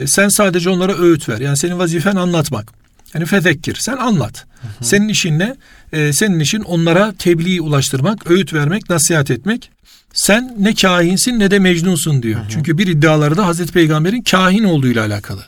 e, 0.00 0.06
sen 0.06 0.28
sadece 0.28 0.70
onlara 0.70 0.98
öğüt 0.98 1.28
ver. 1.28 1.40
Yani 1.40 1.56
senin 1.56 1.78
vazifen 1.78 2.16
anlatmak. 2.16 2.81
Yani 3.14 3.26
fezekkir 3.26 3.74
sen 3.74 3.96
anlat. 3.96 4.46
Hı 4.62 4.68
hı. 4.68 4.84
Senin 4.84 5.08
işin 5.08 5.38
ne? 5.38 5.56
Ee, 5.92 6.12
senin 6.12 6.40
işin 6.40 6.60
onlara 6.60 7.14
tebliğ 7.18 7.60
ulaştırmak, 7.60 8.30
öğüt 8.30 8.52
vermek, 8.52 8.90
nasihat 8.90 9.30
etmek. 9.30 9.70
Sen 10.14 10.56
ne 10.58 10.74
kahinsin 10.74 11.38
ne 11.38 11.50
de 11.50 11.58
mecnunsun 11.58 12.22
diyor. 12.22 12.40
Hı 12.40 12.44
hı. 12.44 12.48
Çünkü 12.48 12.78
bir 12.78 12.86
iddiaları 12.86 13.36
da 13.36 13.46
Hazreti 13.46 13.72
Peygamber'in 13.72 14.22
kahin 14.22 14.64
olduğuyla 14.64 15.06
alakalı. 15.06 15.42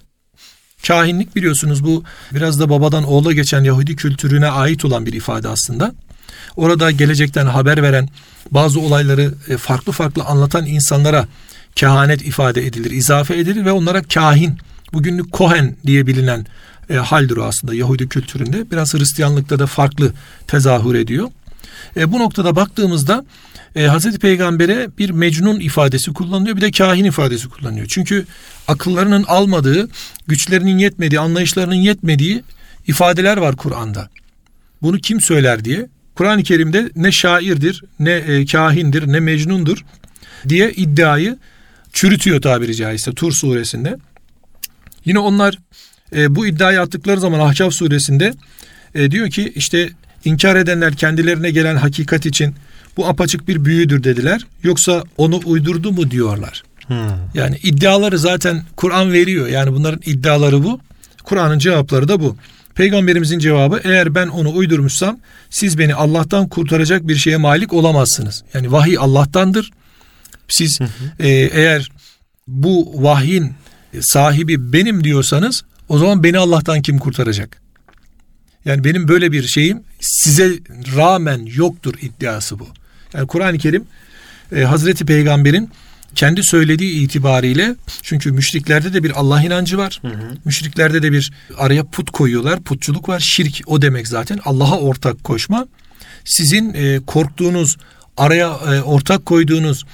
Kahinlik 0.86 1.36
biliyorsunuz 1.36 1.84
bu 1.84 2.04
biraz 2.34 2.60
da 2.60 2.70
babadan 2.70 3.04
oğula 3.04 3.32
geçen 3.32 3.64
Yahudi 3.64 3.96
kültürüne 3.96 4.46
ait 4.46 4.84
olan 4.84 5.06
bir 5.06 5.12
ifade 5.12 5.48
aslında. 5.48 5.94
Orada 6.56 6.90
gelecekten 6.90 7.46
haber 7.46 7.82
veren 7.82 8.08
bazı 8.50 8.80
olayları 8.80 9.34
e, 9.48 9.56
farklı 9.56 9.92
farklı 9.92 10.24
anlatan 10.24 10.66
insanlara 10.66 11.28
kehanet 11.74 12.26
ifade 12.26 12.66
edilir, 12.66 12.90
izafe 12.90 13.38
edilir 13.38 13.64
ve 13.64 13.72
onlara 13.72 14.02
kahin, 14.02 14.58
bugünlük 14.92 15.32
kohen 15.32 15.76
diye 15.86 16.06
bilinen 16.06 16.46
e, 16.90 16.94
haldir 16.94 17.36
o 17.36 17.44
aslında 17.44 17.74
Yahudi 17.74 18.08
kültüründe. 18.08 18.70
Biraz 18.70 18.94
Hristiyanlıkta 18.94 19.58
da 19.58 19.66
farklı 19.66 20.12
tezahür 20.46 20.94
ediyor. 20.94 21.30
E, 21.96 22.12
bu 22.12 22.18
noktada 22.18 22.56
baktığımızda 22.56 23.24
e, 23.76 23.86
Hazreti 23.86 24.18
Peygamber'e 24.18 24.88
bir 24.98 25.10
mecnun 25.10 25.60
ifadesi 25.60 26.12
kullanılıyor 26.12 26.56
bir 26.56 26.60
de 26.60 26.70
kahin 26.70 27.04
ifadesi 27.04 27.48
kullanıyor. 27.48 27.86
Çünkü 27.88 28.26
akıllarının 28.68 29.24
almadığı, 29.24 29.88
güçlerinin 30.26 30.78
yetmediği, 30.78 31.20
anlayışlarının 31.20 31.74
yetmediği 31.74 32.42
ifadeler 32.86 33.36
var 33.36 33.56
Kur'an'da. 33.56 34.08
Bunu 34.82 34.98
kim 34.98 35.20
söyler 35.20 35.64
diye. 35.64 35.88
Kur'an-ı 36.14 36.42
Kerim'de 36.42 36.90
ne 36.96 37.12
şairdir, 37.12 37.84
ne 37.98 38.12
e, 38.12 38.46
kahindir, 38.46 39.12
ne 39.12 39.20
mecnundur 39.20 39.84
diye 40.48 40.72
iddiayı 40.72 41.38
çürütüyor 41.92 42.42
tabiri 42.42 42.74
caizse 42.74 43.12
Tur 43.12 43.32
suresinde. 43.32 43.96
Yine 45.04 45.18
onlar 45.18 45.58
e, 46.14 46.34
bu 46.34 46.46
iddiayı 46.46 46.80
attıkları 46.80 47.20
zaman 47.20 47.40
Ahkaf 47.40 47.72
suresinde 47.72 48.34
e, 48.94 49.10
diyor 49.10 49.30
ki 49.30 49.52
işte 49.54 49.90
inkar 50.24 50.56
edenler 50.56 50.94
kendilerine 50.94 51.50
gelen 51.50 51.76
hakikat 51.76 52.26
için 52.26 52.54
bu 52.96 53.06
apaçık 53.06 53.48
bir 53.48 53.64
büyüdür 53.64 54.04
dediler. 54.04 54.46
Yoksa 54.62 55.04
onu 55.16 55.40
uydurdu 55.44 55.92
mu 55.92 56.10
diyorlar. 56.10 56.62
Hmm. 56.86 56.96
Yani 57.34 57.56
iddiaları 57.62 58.18
zaten 58.18 58.62
Kur'an 58.76 59.12
veriyor. 59.12 59.48
Yani 59.48 59.72
bunların 59.72 60.00
iddiaları 60.06 60.64
bu. 60.64 60.80
Kur'an'ın 61.24 61.58
cevapları 61.58 62.08
da 62.08 62.20
bu. 62.20 62.36
Peygamberimizin 62.74 63.38
cevabı 63.38 63.80
eğer 63.84 64.14
ben 64.14 64.28
onu 64.28 64.54
uydurmuşsam 64.54 65.18
siz 65.50 65.78
beni 65.78 65.94
Allah'tan 65.94 66.48
kurtaracak 66.48 67.08
bir 67.08 67.16
şeye 67.16 67.36
malik 67.36 67.72
olamazsınız. 67.72 68.44
Yani 68.54 68.72
vahiy 68.72 68.96
Allah'tandır. 68.98 69.70
Siz 70.48 70.80
hı 70.80 70.84
hı. 70.84 70.88
E, 71.18 71.28
eğer 71.28 71.90
bu 72.46 73.02
vahyin 73.02 73.52
sahibi 74.00 74.72
benim 74.72 75.04
diyorsanız 75.04 75.64
o 75.88 75.98
zaman 75.98 76.22
beni 76.22 76.38
Allah'tan 76.38 76.82
kim 76.82 76.98
kurtaracak? 76.98 77.60
Yani 78.64 78.84
benim 78.84 79.08
böyle 79.08 79.32
bir 79.32 79.42
şeyim 79.42 79.82
size 80.00 80.52
rağmen 80.96 81.46
yoktur 81.54 81.94
iddiası 82.00 82.58
bu. 82.58 82.68
Yani 83.14 83.26
Kur'an-ı 83.26 83.58
Kerim 83.58 83.84
e, 84.56 84.62
Hazreti 84.62 85.06
Peygamber'in 85.06 85.70
kendi 86.14 86.42
söylediği 86.42 87.04
itibariyle 87.04 87.74
çünkü 88.02 88.32
müşriklerde 88.32 88.94
de 88.94 89.02
bir 89.02 89.10
Allah 89.10 89.42
inancı 89.42 89.78
var. 89.78 89.98
Hı 90.02 90.08
hı. 90.08 90.34
Müşriklerde 90.44 91.02
de 91.02 91.12
bir 91.12 91.32
araya 91.56 91.84
put 91.84 92.10
koyuyorlar. 92.10 92.60
Putçuluk 92.60 93.08
var. 93.08 93.20
Şirk 93.20 93.60
o 93.66 93.82
demek 93.82 94.08
zaten. 94.08 94.40
Allah'a 94.44 94.78
ortak 94.78 95.24
koşma. 95.24 95.66
Sizin 96.24 96.74
e, 96.74 97.00
korktuğunuz, 97.06 97.76
araya 98.16 98.48
e, 98.48 98.82
ortak 98.82 99.26
koyduğunuz 99.26 99.84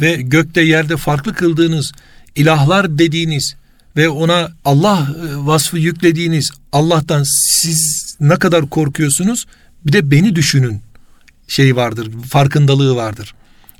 ve 0.00 0.14
gökte 0.14 0.60
yerde 0.60 0.96
farklı 0.96 1.34
kıldığınız 1.34 1.92
ilahlar 2.36 2.98
dediğiniz 2.98 3.54
ve 3.98 4.08
ona 4.08 4.52
Allah 4.64 5.08
e, 5.16 5.46
vasfı 5.46 5.78
yüklediğiniz 5.78 6.50
Allah'tan 6.72 7.24
siz 7.62 8.16
ne 8.20 8.36
kadar 8.36 8.70
korkuyorsunuz 8.70 9.46
bir 9.86 9.92
de 9.92 10.10
beni 10.10 10.34
düşünün 10.34 10.80
şey 11.48 11.76
vardır 11.76 12.10
farkındalığı 12.28 12.96
vardır. 12.96 13.34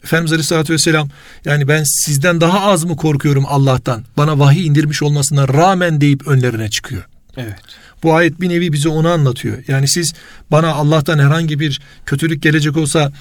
Efendimiz 0.05 0.33
Aleyhisselatü 0.33 0.73
Vesselam 0.73 1.09
yani 1.45 1.69
ben 1.69 1.85
sizden 1.85 2.41
daha 2.41 2.61
az 2.61 2.85
mı 2.85 2.97
korkuyorum 2.97 3.45
Allah'tan 3.49 4.05
bana 4.17 4.39
vahiy 4.39 4.67
indirmiş 4.67 5.03
olmasına 5.03 5.49
rağmen 5.49 6.01
deyip 6.01 6.29
önlerine 6.29 6.71
çıkıyor. 6.71 7.09
Evet. 7.37 7.57
Bu 8.03 8.15
ayet 8.15 8.41
bir 8.41 8.49
nevi 8.49 8.73
bize 8.73 8.89
onu 8.89 9.09
anlatıyor. 9.09 9.59
Yani 9.69 9.89
siz 9.89 10.15
bana 10.51 10.73
Allah'tan 10.73 11.19
herhangi 11.19 11.61
bir 11.61 11.81
kötülük 12.07 12.43
gelecek 12.43 12.77
olsa 12.77 13.13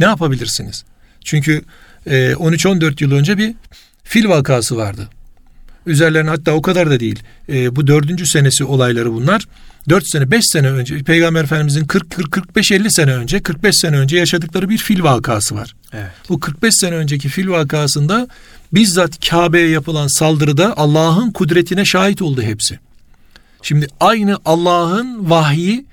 ne 0.00 0.06
yapabilirsiniz? 0.06 0.84
Çünkü 1.24 1.62
13-14 2.06 2.92
e, 2.92 2.94
yıl 3.04 3.12
önce 3.12 3.38
bir 3.38 3.54
fil 4.04 4.28
vakası 4.28 4.76
vardı. 4.76 5.08
Üzerlerine 5.86 6.30
hatta 6.30 6.52
o 6.52 6.62
kadar 6.62 6.90
da 6.90 7.00
değil. 7.00 7.22
E, 7.48 7.76
bu 7.76 7.86
dördüncü 7.86 8.26
senesi 8.26 8.64
olayları 8.64 9.12
bunlar. 9.12 9.46
Dört 9.88 10.08
sene, 10.08 10.30
beş 10.30 10.44
sene 10.46 10.70
önce 10.70 10.98
Peygamber 10.98 11.44
Efendimizin 11.44 11.84
40-45-50 11.84 12.90
sene 12.90 13.12
önce, 13.14 13.42
45 13.42 13.76
sene 13.76 13.96
önce 13.96 14.16
yaşadıkları 14.16 14.68
bir 14.68 14.78
fil 14.78 15.02
vakası 15.02 15.54
var. 15.54 15.74
Evet. 15.92 16.10
Bu 16.28 16.40
45 16.40 16.74
sene 16.74 16.94
önceki 16.94 17.28
fil 17.28 17.48
vakasında 17.48 18.28
bizzat 18.72 19.28
Kabe'ye 19.28 19.68
yapılan 19.68 20.06
saldırıda 20.06 20.76
Allah'ın 20.76 21.30
kudretine 21.30 21.84
şahit 21.84 22.22
oldu 22.22 22.42
hepsi. 22.42 22.78
Şimdi 23.62 23.86
aynı 24.00 24.38
Allah'ın 24.44 25.30
vahyi 25.30 25.84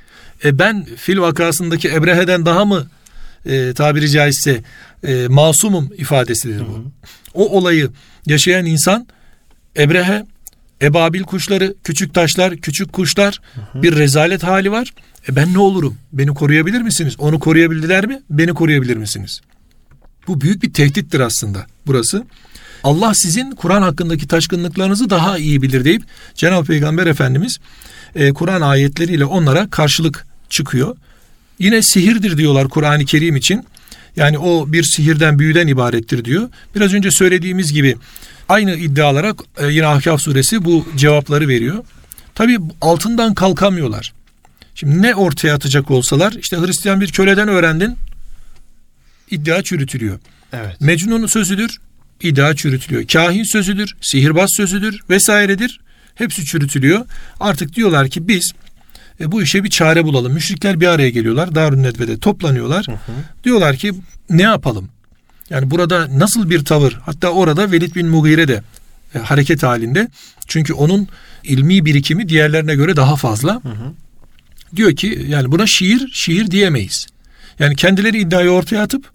e, 0.45 0.59
ben 0.59 0.85
fil 0.95 1.19
vakasındaki 1.19 1.89
Ebrehe'den 1.89 2.45
daha 2.45 2.65
mı 2.65 2.87
e, 3.45 3.73
tabiri 3.73 4.09
caizse 4.09 4.63
e, 5.07 5.27
masumum 5.27 5.89
ifadesidir 5.97 6.59
bu. 6.59 6.73
Hı 6.73 6.77
hı. 6.77 6.83
O 7.33 7.49
olayı 7.57 7.89
yaşayan 8.25 8.65
insan 8.65 9.07
Ebrehe, 9.79 10.25
ebabil 10.81 11.23
kuşları, 11.23 11.75
küçük 11.83 12.13
taşlar, 12.13 12.55
küçük 12.55 12.93
kuşlar 12.93 13.41
hı 13.53 13.61
hı. 13.61 13.83
bir 13.83 13.95
rezalet 13.95 14.43
hali 14.43 14.71
var. 14.71 14.93
E 15.29 15.35
ben 15.35 15.53
ne 15.53 15.59
olurum? 15.59 15.97
Beni 16.13 16.29
koruyabilir 16.29 16.81
misiniz? 16.81 17.15
Onu 17.17 17.39
koruyabildiler 17.39 18.05
mi? 18.05 18.21
Beni 18.29 18.53
koruyabilir 18.53 18.97
misiniz? 18.97 19.41
Bu 20.27 20.41
büyük 20.41 20.63
bir 20.63 20.73
tehdittir 20.73 21.19
aslında 21.19 21.65
burası. 21.87 22.23
Allah 22.83 23.13
sizin 23.13 23.51
Kur'an 23.51 23.81
hakkındaki 23.81 24.27
taşkınlıklarınızı 24.27 25.09
daha 25.09 25.37
iyi 25.37 25.61
bilir 25.61 25.85
deyip 25.85 26.03
Cenab-ı 26.35 26.65
Peygamber 26.65 27.07
Efendimiz 27.07 27.59
e, 28.15 28.33
Kur'an 28.33 28.61
ayetleriyle 28.61 29.25
onlara 29.25 29.69
karşılık 29.69 30.27
çıkıyor. 30.49 30.97
Yine 31.59 31.81
sihirdir 31.81 32.37
diyorlar 32.37 32.69
Kur'an-ı 32.69 33.05
Kerim 33.05 33.35
için. 33.35 33.65
Yani 34.15 34.37
o 34.37 34.71
bir 34.71 34.83
sihirden 34.83 35.39
büyüden 35.39 35.67
ibarettir 35.67 36.25
diyor. 36.25 36.49
Biraz 36.75 36.93
önce 36.93 37.11
söylediğimiz 37.11 37.73
gibi 37.73 37.95
aynı 38.49 38.75
iddialara 38.75 39.35
e, 39.57 39.67
yine 39.67 39.87
Ahkaf 39.87 40.21
suresi 40.21 40.65
bu 40.65 40.87
cevapları 40.95 41.47
veriyor. 41.47 41.83
Tabi 42.35 42.57
altından 42.81 43.33
kalkamıyorlar. 43.33 44.13
Şimdi 44.75 45.01
ne 45.01 45.15
ortaya 45.15 45.55
atacak 45.55 45.91
olsalar 45.91 46.33
işte 46.33 46.57
Hristiyan 46.57 47.01
bir 47.01 47.11
köleden 47.11 47.47
öğrendin 47.47 47.97
iddia 49.31 49.63
çürütülüyor. 49.63 50.19
Evet. 50.53 50.81
Mecnun 50.81 51.27
sözüdür 51.27 51.79
iddia 52.21 52.55
çürütülüyor. 52.55 53.07
Kahin 53.07 53.43
sözüdür, 53.43 53.95
sihirbaz 54.01 54.49
sözüdür 54.57 54.99
vesairedir. 55.09 55.79
Hepsi 56.15 56.45
çürütülüyor. 56.45 57.05
Artık 57.39 57.75
diyorlar 57.75 58.09
ki 58.09 58.27
biz 58.27 58.51
e, 59.19 59.31
bu 59.31 59.41
işe 59.41 59.63
bir 59.63 59.69
çare 59.69 60.03
bulalım. 60.03 60.33
Müşrikler 60.33 60.79
bir 60.79 60.87
araya 60.87 61.09
geliyorlar. 61.09 61.55
Darun 61.55 61.83
Nedve'de 61.83 62.19
toplanıyorlar. 62.19 62.87
Hı 62.87 62.91
hı. 62.91 63.11
Diyorlar 63.43 63.75
ki 63.75 63.93
ne 64.29 64.41
yapalım? 64.41 64.89
Yani 65.49 65.71
burada 65.71 66.19
nasıl 66.19 66.49
bir 66.49 66.65
tavır? 66.65 66.93
Hatta 67.05 67.29
orada 67.29 67.71
Velid 67.71 67.95
bin 67.95 68.07
Mugire 68.07 68.47
de 68.47 68.63
e, 69.15 69.19
hareket 69.19 69.63
halinde. 69.63 70.07
Çünkü 70.47 70.73
onun 70.73 71.07
ilmi 71.43 71.85
birikimi 71.85 72.29
diğerlerine 72.29 72.75
göre 72.75 72.95
daha 72.95 73.15
fazla. 73.15 73.53
Hı 73.53 73.69
hı. 73.69 73.93
Diyor 74.75 74.95
ki 74.95 75.25
yani 75.27 75.51
buna 75.51 75.67
şiir, 75.67 76.09
şiir 76.13 76.51
diyemeyiz. 76.51 77.07
Yani 77.59 77.75
kendileri 77.75 78.19
iddiayı 78.19 78.49
ortaya 78.49 78.83
atıp 78.83 79.11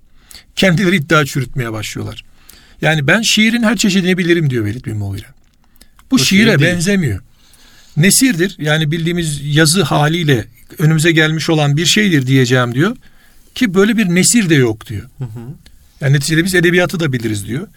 kendileri 0.56 0.96
iddia 0.96 1.24
çürütmeye 1.24 1.72
başlıyorlar. 1.72 2.24
Yani 2.80 3.06
ben 3.06 3.22
şiirin 3.22 3.62
her 3.62 3.76
çeşidini 3.76 4.18
bilirim 4.18 4.50
diyor 4.50 4.64
Velid 4.64 4.84
bin 4.84 4.96
Mugire. 4.96 5.26
Bu, 6.10 6.14
Bu 6.14 6.18
şiire 6.18 6.50
şiir 6.50 6.60
benzemiyor. 6.60 7.20
Nesirdir 7.96 8.56
yani 8.58 8.90
bildiğimiz 8.90 9.56
yazı 9.56 9.82
haliyle 9.82 10.46
önümüze 10.78 11.12
gelmiş 11.12 11.50
olan 11.50 11.76
bir 11.76 11.86
şeydir 11.86 12.26
diyeceğim 12.26 12.74
diyor. 12.74 12.96
Ki 13.54 13.74
böyle 13.74 13.96
bir 13.96 14.06
nesir 14.06 14.50
de 14.50 14.54
yok 14.54 14.86
diyor. 14.86 15.08
Hı 15.18 15.24
hı. 15.24 15.40
Yani 16.04 16.16
neticede 16.16 16.44
biz 16.44 16.54
edebiyatı 16.54 17.00
da 17.00 17.12
biliriz 17.12 17.46
diyor. 17.46 17.68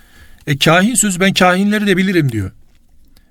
E 0.48 0.58
kahin 0.58 0.96
sözü 0.96 1.20
ben 1.20 1.34
kahinleri 1.34 1.88
de 1.88 1.98
bilirim 1.98 2.32
diyor. 2.32 2.52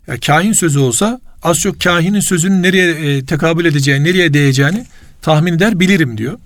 Ya 0.07 0.21
kahin 0.21 0.53
sözü 0.53 0.79
olsa 0.79 1.21
az 1.43 1.59
çok 1.59 1.81
kahinin 1.81 2.21
sözünün 2.21 2.63
nereye 2.63 2.91
e, 2.91 3.25
tekabül 3.25 3.65
edeceğini, 3.65 4.05
nereye 4.05 4.35
değeceğini 4.35 4.87
tahmin 5.23 5.53
eder 5.53 5.81
bilirim 5.81 6.19
diyor. 6.19 6.39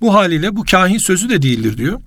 Bu 0.00 0.14
haliyle 0.14 0.56
bu 0.56 0.64
kahin 0.70 0.98
sözü 0.98 1.28
de 1.28 1.42
değildir 1.42 1.76
diyor. 1.78 2.00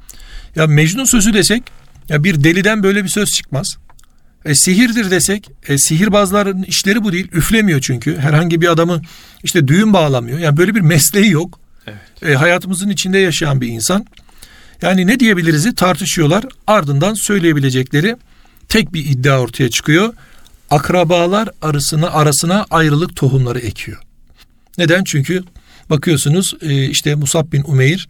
Ya 0.55 0.67
Mecnun 0.67 1.05
sözü 1.05 1.33
desek 1.33 1.63
ya 2.09 2.23
bir 2.23 2.43
deliden 2.43 2.83
böyle 2.83 3.03
bir 3.03 3.09
söz 3.09 3.29
çıkmaz. 3.29 3.77
E, 4.45 4.55
sihirdir 4.55 5.11
desek, 5.11 5.49
e, 5.67 5.77
sihirbazların 5.77 6.63
işleri 6.63 7.03
bu 7.03 7.11
değil. 7.11 7.27
Üflemiyor 7.31 7.81
çünkü. 7.81 8.17
Herhangi 8.17 8.61
bir 8.61 8.67
adamı 8.67 9.01
işte 9.43 9.67
düğün 9.67 9.93
bağlamıyor. 9.93 10.39
Yani 10.39 10.57
böyle 10.57 10.75
bir 10.75 10.81
mesleği 10.81 11.31
yok. 11.31 11.59
Evet. 11.87 11.97
E, 12.25 12.35
hayatımızın 12.35 12.89
içinde 12.89 13.17
yaşayan 13.17 13.61
bir 13.61 13.67
insan. 13.67 14.05
Yani 14.81 15.07
ne 15.07 15.19
diyebiliriz 15.19 15.75
tartışıyorlar. 15.75 16.45
Ardından 16.67 17.13
söyleyebilecekleri 17.13 18.15
tek 18.69 18.93
bir 18.93 19.05
iddia 19.05 19.39
ortaya 19.39 19.69
çıkıyor. 19.69 20.13
Akrabalar 20.69 21.49
arasına 21.61 22.09
arasına 22.09 22.65
ayrılık 22.69 23.15
tohumları 23.15 23.59
ekiyor. 23.59 24.01
Neden? 24.77 25.03
Çünkü 25.03 25.43
bakıyorsunuz 25.89 26.53
e, 26.61 26.85
işte 26.85 27.15
Musab 27.15 27.51
bin 27.51 27.63
Umeyr 27.63 28.07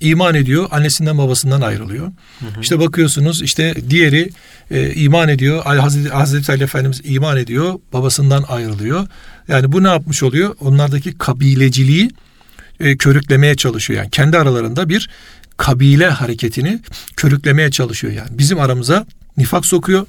iman 0.00 0.34
ediyor, 0.34 0.68
annesinden 0.70 1.18
babasından 1.18 1.60
ayrılıyor. 1.60 2.06
Hı 2.40 2.46
hı. 2.46 2.60
İşte 2.60 2.80
bakıyorsunuz 2.80 3.42
işte 3.42 3.74
diğeri 3.90 4.30
e, 4.70 4.94
iman 4.94 5.28
ediyor, 5.28 5.64
Hazreti, 5.64 6.08
Hazreti 6.08 6.52
Ali 6.52 6.62
Efendimiz 6.62 7.00
iman 7.04 7.36
ediyor, 7.36 7.74
babasından 7.92 8.44
ayrılıyor. 8.48 9.06
Yani 9.48 9.72
bu 9.72 9.82
ne 9.82 9.88
yapmış 9.88 10.22
oluyor? 10.22 10.56
Onlardaki 10.60 11.18
kabileciliği 11.18 12.10
e, 12.80 12.96
körüklemeye 12.96 13.54
çalışıyor. 13.54 13.98
Yani 13.98 14.10
kendi 14.10 14.38
aralarında 14.38 14.88
bir 14.88 15.10
kabile 15.56 16.08
hareketini 16.08 16.80
körüklemeye 17.16 17.70
çalışıyor 17.70 18.12
yani. 18.12 18.38
Bizim 18.38 18.60
aramıza 18.60 19.06
nifak 19.36 19.66
sokuyor, 19.66 20.06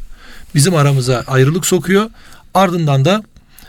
bizim 0.56 0.76
aramıza 0.76 1.24
ayrılık 1.28 1.66
sokuyor. 1.66 2.10
Ardından 2.54 3.06
da 3.06 3.24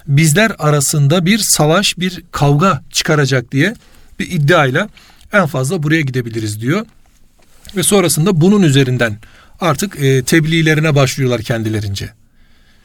bizler 0.07 0.53
arasında 0.59 1.27
bir 1.27 1.39
savaş, 1.39 1.99
bir 1.99 2.23
kavga 2.33 2.83
çıkaracak 2.93 3.53
diye 3.53 3.75
bir 4.19 4.31
iddiayla 4.31 4.89
en 5.33 5.47
fazla 5.47 5.83
buraya 5.83 6.01
gidebiliriz 6.01 6.61
diyor. 6.61 6.87
Ve 7.77 7.83
sonrasında 7.83 8.41
bunun 8.41 8.63
üzerinden 8.63 9.19
artık 9.61 10.01
e, 10.01 10.23
tebliğlerine 10.23 10.95
başlıyorlar 10.95 11.43
kendilerince. 11.43 12.11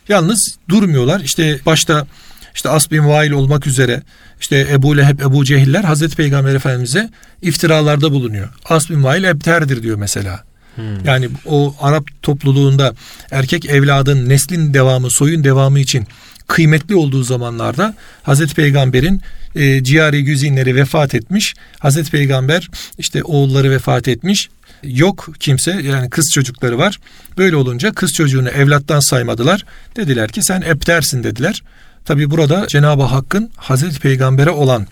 Yalnız 0.09 0.57
durmuyorlar. 0.69 1.19
İşte 1.19 1.59
başta 1.65 2.07
işte 2.55 2.69
As 2.69 2.91
bin 2.91 3.07
Vail 3.07 3.31
olmak 3.31 3.67
üzere 3.67 4.01
işte 4.41 4.67
Ebu 4.71 4.97
Leheb, 4.97 5.19
Ebu 5.19 5.45
Cehiller 5.45 5.83
Hazreti 5.83 6.15
Peygamber 6.15 6.55
Efendimiz'e 6.55 7.09
iftiralarda 7.41 8.11
bulunuyor. 8.11 8.49
As 8.65 8.89
bin 8.89 9.03
Vail 9.03 9.23
ebterdir 9.23 9.83
diyor 9.83 9.97
mesela. 9.97 10.43
Hmm. 10.75 11.05
Yani 11.05 11.29
o 11.45 11.75
Arap 11.81 12.05
topluluğunda 12.21 12.93
erkek 13.31 13.65
evladın 13.65 14.29
neslin 14.29 14.73
devamı, 14.73 15.11
soyun 15.11 15.43
devamı 15.43 15.79
için 15.79 16.07
kıymetli 16.47 16.95
olduğu 16.95 17.23
zamanlarda 17.23 17.93
Hazreti 18.23 18.55
Peygamber'in 18.55 19.21
e, 19.55 19.83
ciyari 19.83 20.23
güzinleri 20.23 20.75
vefat 20.75 21.15
etmiş. 21.15 21.53
Hazreti 21.79 22.11
Peygamber 22.11 22.69
işte 22.97 23.23
oğulları 23.23 23.71
vefat 23.71 24.07
etmiş. 24.07 24.49
Yok 24.83 25.29
kimse 25.39 25.71
yani 25.71 26.09
kız 26.09 26.31
çocukları 26.33 26.77
var. 26.77 26.99
Böyle 27.37 27.55
olunca 27.55 27.93
kız 27.93 28.13
çocuğunu 28.13 28.49
evlattan 28.49 28.99
saymadılar. 28.99 29.65
Dediler 29.95 30.29
ki 30.29 30.43
sen 30.43 30.61
eptersin 30.61 31.23
dediler. 31.23 31.63
Tabi 32.05 32.31
burada 32.31 32.67
Cenab-ı 32.67 33.03
Hakk'ın 33.03 33.51
Hazreti 33.55 33.99
Peygamber'e 33.99 34.49
olan 34.49 34.87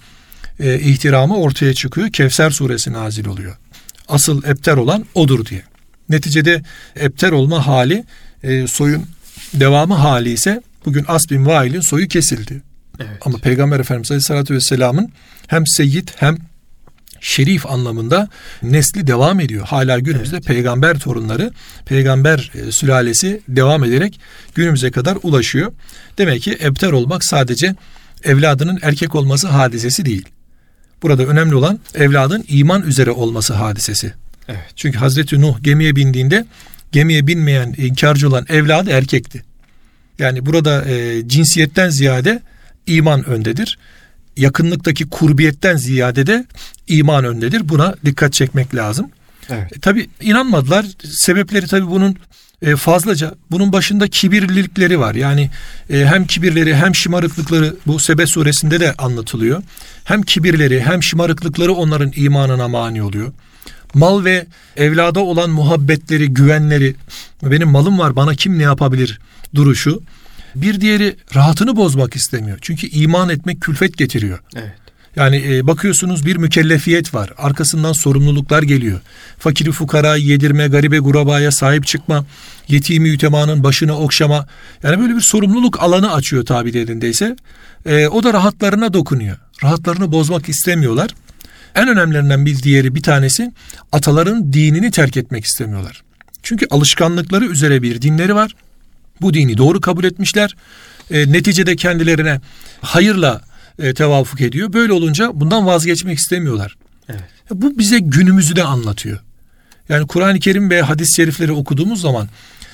e, 0.59 0.79
ihtiramı 0.79 1.37
ortaya 1.37 1.73
çıkıyor. 1.73 2.09
Kevser 2.09 2.49
suresi 2.49 2.93
nazil 2.93 3.25
oluyor. 3.25 3.57
Asıl 4.07 4.43
epter 4.43 4.77
olan 4.77 5.05
odur 5.13 5.45
diye. 5.45 5.63
Neticede 6.09 6.63
epter 6.95 7.31
olma 7.31 7.67
hali 7.67 8.03
e, 8.43 8.67
soyun 8.67 9.05
devamı 9.53 9.93
hali 9.93 10.31
ise 10.31 10.61
bugün 10.85 11.05
As 11.07 11.29
bin 11.29 11.45
Vail'in 11.45 11.81
soyu 11.81 12.07
kesildi. 12.07 12.61
Evet. 12.99 13.17
Ama 13.25 13.37
Peygamber 13.37 13.79
Efendimiz 13.79 14.11
Aleyhisselatü 14.11 14.53
Vesselam'ın 14.53 15.11
hem 15.47 15.67
seyyid 15.67 16.07
hem 16.15 16.37
şerif 17.21 17.65
anlamında 17.65 18.29
nesli 18.63 19.07
devam 19.07 19.39
ediyor. 19.39 19.65
Hala 19.65 19.99
günümüzde 19.99 20.35
evet. 20.35 20.45
peygamber 20.45 20.99
torunları, 20.99 21.51
peygamber 21.85 22.51
e, 22.55 22.71
sülalesi 22.71 23.41
devam 23.47 23.83
ederek 23.83 24.19
günümüze 24.55 24.91
kadar 24.91 25.17
ulaşıyor. 25.23 25.71
Demek 26.17 26.41
ki 26.41 26.57
ebter 26.63 26.91
olmak 26.91 27.25
sadece 27.25 27.75
evladının 28.23 28.79
erkek 28.81 29.15
olması 29.15 29.47
hadisesi 29.47 30.05
değil. 30.05 30.25
Burada 31.01 31.25
önemli 31.25 31.55
olan 31.55 31.79
evladın 31.95 32.45
iman 32.47 32.81
üzere 32.81 33.11
olması 33.11 33.53
hadisesi. 33.53 34.13
Evet. 34.47 34.59
Çünkü 34.75 34.97
Hazreti 34.97 35.41
Nuh 35.41 35.63
gemiye 35.63 35.95
bindiğinde 35.95 36.45
gemiye 36.91 37.27
binmeyen, 37.27 37.75
inkarcı 37.77 38.29
olan 38.29 38.45
evladı 38.49 38.89
erkekti. 38.89 39.43
Yani 40.19 40.45
burada 40.45 40.85
e, 40.85 41.27
cinsiyetten 41.27 41.89
ziyade 41.89 42.41
iman 42.87 43.25
öndedir. 43.25 43.77
Yakınlıktaki 44.41 45.10
kurbiyetten 45.10 45.77
ziyade 45.77 46.27
de 46.27 46.45
iman 46.88 47.25
öndedir. 47.25 47.69
Buna 47.69 47.95
dikkat 48.05 48.33
çekmek 48.33 48.75
lazım. 48.75 49.10
Evet. 49.50 49.77
E, 49.77 49.79
tabi 49.79 50.10
inanmadılar. 50.21 50.86
Sebepleri 51.03 51.67
tabi 51.67 51.88
bunun 51.88 52.15
e, 52.62 52.75
fazlaca. 52.75 53.36
Bunun 53.51 53.74
başında 53.74 54.07
kibirlilikleri 54.07 55.00
var. 55.00 55.15
Yani 55.15 55.50
e, 55.89 56.05
hem 56.05 56.25
kibirleri 56.25 56.75
hem 56.75 56.95
şımarıklıkları 56.95 57.75
bu 57.88 58.00
Sebe 58.00 58.27
suresinde 58.27 58.79
de 58.79 58.93
anlatılıyor. 58.93 59.63
Hem 60.03 60.21
kibirleri 60.21 60.81
hem 60.81 61.03
şımarıklıkları 61.03 61.74
onların 61.74 62.12
imanına 62.15 62.67
mani 62.67 63.03
oluyor 63.03 63.31
mal 63.93 64.25
ve 64.25 64.45
evlada 64.77 65.19
olan 65.19 65.50
muhabbetleri, 65.50 66.33
güvenleri, 66.33 66.95
benim 67.43 67.69
malım 67.69 68.00
var 68.00 68.15
bana 68.15 68.36
kim 68.36 68.60
ne 68.60 68.63
yapabilir 68.63 69.19
duruşu. 69.55 70.01
Bir 70.55 70.81
diğeri 70.81 71.15
rahatını 71.36 71.75
bozmak 71.75 72.15
istemiyor. 72.15 72.58
Çünkü 72.62 72.88
iman 72.88 73.29
etmek 73.29 73.62
külfet 73.62 73.98
getiriyor. 73.98 74.39
Evet. 74.55 74.72
Yani 75.15 75.43
e, 75.48 75.67
bakıyorsunuz 75.67 76.25
bir 76.25 76.36
mükellefiyet 76.36 77.13
var. 77.13 77.34
Arkasından 77.38 77.93
sorumluluklar 77.93 78.63
geliyor. 78.63 79.00
Fakiri 79.39 79.72
fukara 79.72 80.15
yedirme, 80.15 80.67
garibe 80.67 80.98
gurabaya 81.00 81.51
sahip 81.51 81.88
çıkma, 81.88 82.25
yetimi 82.67 83.10
yütemanın 83.10 83.63
başına 83.63 83.98
okşama. 83.98 84.48
Yani 84.84 85.00
böyle 85.00 85.15
bir 85.15 85.22
sorumluluk 85.22 85.84
alanı 85.84 86.13
açıyor 86.13 86.46
tabi 86.46 86.77
yerindeyse. 86.77 87.36
E, 87.86 88.08
o 88.08 88.24
da 88.24 88.34
rahatlarına 88.34 88.93
dokunuyor. 88.93 89.38
Rahatlarını 89.63 90.12
bozmak 90.12 90.50
istemiyorlar. 90.50 91.10
En 91.75 91.88
önemlilerinden 91.88 92.46
bir 92.46 92.63
diğeri 92.63 92.96
bir 92.96 93.03
tanesi 93.03 93.51
ataların 93.91 94.53
dinini 94.53 94.91
terk 94.91 95.17
etmek 95.17 95.46
istemiyorlar. 95.46 96.03
Çünkü 96.43 96.67
alışkanlıkları 96.70 97.46
üzere 97.46 97.81
bir 97.81 98.01
dinleri 98.01 98.36
var. 98.36 98.55
Bu 99.21 99.33
dini 99.33 99.57
doğru 99.57 99.81
kabul 99.81 100.03
etmişler. 100.03 100.55
E, 101.11 101.31
neticede 101.31 101.75
kendilerine 101.75 102.41
hayırla 102.81 103.41
e, 103.79 103.93
tevafuk 103.93 104.41
ediyor. 104.41 104.73
Böyle 104.73 104.93
olunca 104.93 105.31
bundan 105.33 105.65
vazgeçmek 105.65 106.17
istemiyorlar. 106.17 106.77
Evet. 107.09 107.23
Bu 107.51 107.77
bize 107.77 107.99
günümüzü 107.99 108.55
de 108.55 108.63
anlatıyor. 108.63 109.19
Yani 109.89 110.07
Kur'an-ı 110.07 110.39
Kerim 110.39 110.69
ve 110.69 110.81
hadis-i 110.81 111.15
şerifleri 111.15 111.51
okuduğumuz 111.51 112.01
zaman 112.01 112.29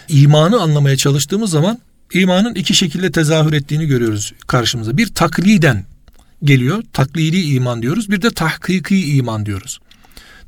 imanı 0.08 0.62
anlamaya 0.62 0.98
çalıştığımız 0.98 1.52
zaman 1.52 1.80
imanın 2.14 2.56
iki 2.56 2.74
şekilde 2.74 3.12
tezahür 3.12 3.54
ettiğini 3.54 3.86
görüyoruz 3.86 4.34
karşımıza. 4.48 4.98
Bir 4.98 5.14
takliden 5.14 5.86
geliyor. 6.44 6.84
Taklidi 6.94 7.38
iman 7.38 7.82
diyoruz. 7.82 8.12
Bir 8.12 8.22
de 8.22 8.30
tahkiki 8.30 9.16
iman 9.16 9.46
diyoruz. 9.46 9.80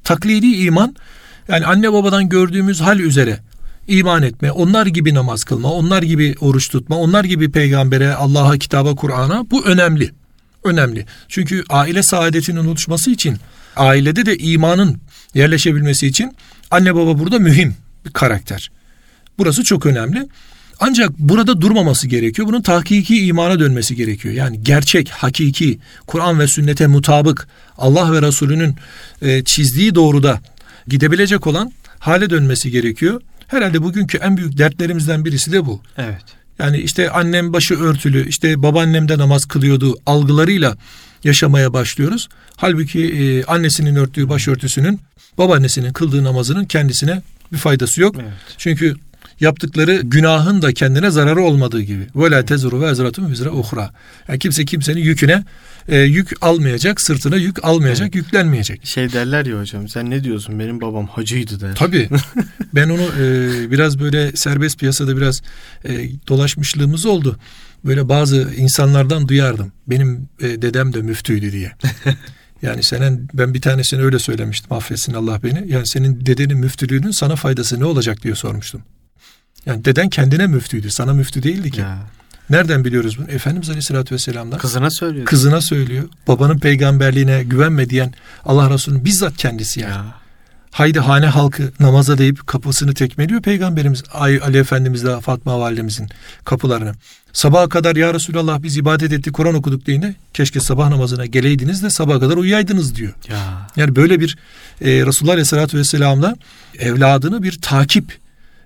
Taklidi 0.04 0.48
iman 0.48 0.96
yani 1.48 1.66
anne 1.66 1.94
babadan 1.94 2.30
gördüğümüz 2.30 2.82
hal 2.82 3.00
üzere 3.00 3.40
iman 3.90 4.24
etme, 4.24 4.52
onlar 4.52 4.86
gibi 4.86 5.14
namaz 5.14 5.44
kılma, 5.44 5.74
onlar 5.74 6.04
gibi 6.04 6.36
oruç 6.42 6.70
tutma, 6.70 6.98
onlar 6.98 7.24
gibi 7.24 7.52
peygambere, 7.52 8.14
Allah'a, 8.14 8.58
kitaba, 8.58 8.96
Kur'an'a 8.96 9.52
bu 9.52 9.66
önemli. 9.66 10.12
Önemli. 10.64 11.06
Çünkü 11.28 11.64
aile 11.70 12.04
saadetinin 12.04 12.66
oluşması 12.66 13.12
için, 13.12 13.38
ailede 13.76 14.26
de 14.26 14.38
imanın 14.38 15.02
yerleşebilmesi 15.34 16.08
için 16.08 16.36
anne 16.72 16.96
baba 16.96 17.20
burada 17.20 17.40
mühim 17.40 17.76
bir 18.06 18.12
karakter. 18.12 18.72
Burası 19.38 19.64
çok 19.64 19.86
önemli. 19.86 20.28
Ancak 20.80 21.20
burada 21.20 21.62
durmaması 21.62 22.08
gerekiyor. 22.08 22.48
Bunun 22.48 22.62
tahkiki 22.62 23.26
imana 23.26 23.60
dönmesi 23.60 23.96
gerekiyor. 23.96 24.34
Yani 24.34 24.64
gerçek, 24.64 25.10
hakiki, 25.10 25.80
Kur'an 26.08 26.40
ve 26.40 26.48
sünnete 26.48 26.88
mutabık 26.88 27.48
Allah 27.78 28.12
ve 28.12 28.22
Resulünün 28.22 28.76
e, 29.22 29.44
çizdiği 29.44 29.96
doğruda 29.96 30.42
gidebilecek 30.88 31.48
olan 31.48 31.72
hale 32.00 32.30
dönmesi 32.30 32.72
gerekiyor. 32.72 33.22
Herhalde 33.50 33.84
bugünkü 33.84 34.18
en 34.18 34.38
büyük 34.38 34.58
dertlerimizden 34.58 35.26
birisi 35.26 35.52
de 35.52 35.66
bu. 35.66 35.82
Evet. 35.98 36.24
Yani 36.60 36.78
işte 36.78 37.10
annem 37.10 37.54
başı 37.54 37.80
örtülü, 37.80 38.30
işte 38.30 38.64
babaannem 38.64 39.10
de 39.10 39.18
namaz 39.18 39.46
kılıyordu 39.46 39.96
algılarıyla 40.06 40.78
yaşamaya 41.24 41.74
başlıyoruz. 41.74 42.30
Halbuki 42.56 43.06
e, 43.06 43.44
annesinin 43.44 43.96
örttüğü 43.96 44.30
başörtüsünün 44.30 45.00
babaannesinin 45.38 45.94
kıldığı 45.94 46.24
namazının 46.24 46.66
kendisine 46.66 47.22
bir 47.52 47.58
faydası 47.58 48.02
yok. 48.02 48.16
Evet. 48.20 48.34
Çünkü 48.58 48.96
yaptıkları 49.40 50.02
günahın 50.04 50.62
da 50.62 50.74
kendine 50.74 51.12
zararı 51.12 51.42
olmadığı 51.42 51.82
gibi. 51.82 52.08
Ve 52.16 52.32
la 52.32 52.46
tezuru 52.46 52.82
ve 52.82 52.90
ezratun 52.90 53.32
vizre 53.32 53.50
uhra. 53.50 53.92
Yani 54.28 54.40
kimse 54.40 54.66
kimsenin 54.66 55.02
yüküne 55.02 55.44
e, 55.90 55.98
yük 55.98 56.32
almayacak, 56.42 57.02
sırtına 57.02 57.36
yük 57.36 57.66
almayacak, 57.66 58.06
evet. 58.06 58.16
yüklenmeyecek. 58.16 58.86
Şey 58.86 59.14
derler 59.14 59.46
ya 59.46 59.60
hocam 59.60 59.88
sen 59.88 60.10
ne 60.10 60.24
diyorsun 60.24 60.60
benim 60.60 60.82
babam 60.82 61.08
hacıydı 61.08 61.60
der. 61.60 61.76
Tabii. 61.76 62.10
ben 62.76 62.90
onu 62.90 63.02
e, 63.22 63.72
biraz 63.72 64.00
böyle 64.00 64.32
serbest 64.36 64.80
piyasada 64.80 65.18
biraz 65.18 65.42
e, 65.86 66.10
dolaşmışlığımız 66.28 67.06
oldu. 67.06 67.40
Böyle 67.86 68.10
bazı 68.10 68.54
insanlardan 68.58 69.28
duyardım. 69.28 69.72
Benim 69.88 70.30
e, 70.42 70.62
dedem 70.62 70.94
de 70.94 71.02
müftüydü 71.02 71.52
diye. 71.52 71.72
Yani 72.62 72.84
senin 72.84 73.28
ben 73.34 73.54
bir 73.54 73.62
tanesini 73.62 74.02
öyle 74.02 74.20
söylemiştim 74.20 74.74
affetsin 74.74 75.14
Allah 75.14 75.44
beni. 75.44 75.72
Yani 75.72 75.88
senin 75.88 76.26
dedenin 76.26 76.58
müftülüğünün 76.58 77.12
sana 77.12 77.36
faydası 77.36 77.80
ne 77.80 77.86
olacak 77.86 78.24
diye 78.24 78.36
sormuştum. 78.36 78.82
Yani 79.66 79.86
deden 79.86 80.10
kendine 80.10 80.48
müftüydü. 80.48 80.92
Sana 80.92 81.14
müftü 81.14 81.44
değildi 81.44 81.72
ki. 81.72 81.80
Ya. 81.80 82.00
Nereden 82.50 82.86
biliyoruz 82.86 83.18
bunu? 83.18 83.28
Efendimiz 83.32 83.70
Aleyhisselatü 83.70 84.16
Vesselam'dan. 84.16 84.58
Kızına 84.60 84.90
söylüyor. 84.90 85.26
Kızına 85.26 85.62
söylüyor. 85.62 86.04
Babanın 86.28 86.60
peygamberliğine 86.60 87.44
güvenme 87.44 87.90
diyen 87.90 88.14
Allah 88.46 88.70
Resulü'nün 88.70 89.06
bizzat 89.06 89.38
kendisi 89.38 89.80
yani. 89.80 89.92
Ya. 89.92 90.20
Haydi 90.72 91.00
hane 91.00 91.26
halkı 91.26 91.72
namaza 91.80 92.18
deyip 92.18 92.48
kapısını 92.48 92.94
tekmeliyor 92.94 93.42
Peygamberimiz 93.42 94.04
Ali 94.14 94.58
Efendimizle 94.58 95.22
Fatma 95.22 95.60
Validemizin 95.60 96.10
kapılarını. 96.46 96.94
Sabaha 97.34 97.70
kadar 97.70 97.96
ya 97.96 98.14
Resulallah 98.14 98.64
biz 98.64 98.78
ibadet 98.78 99.14
ettik 99.14 99.34
Kur'an 99.34 99.56
okuduk 99.56 99.86
deyince 99.86 100.16
keşke 100.34 100.60
sabah 100.60 100.90
namazına 100.90 101.26
geleydiniz 101.26 101.84
de 101.84 101.90
sabaha 101.90 102.20
kadar 102.20 102.38
uyuyaydınız 102.38 102.96
diyor. 102.96 103.14
Ya. 103.30 103.68
Yani 103.76 103.96
böyle 103.96 104.20
bir 104.20 104.38
e, 104.82 105.06
Resulullah 105.06 105.34
Aleyhisselatü 105.34 105.78
Vesselam'la 105.78 106.36
evladını 106.80 107.44
bir 107.44 107.62
takip 107.62 108.18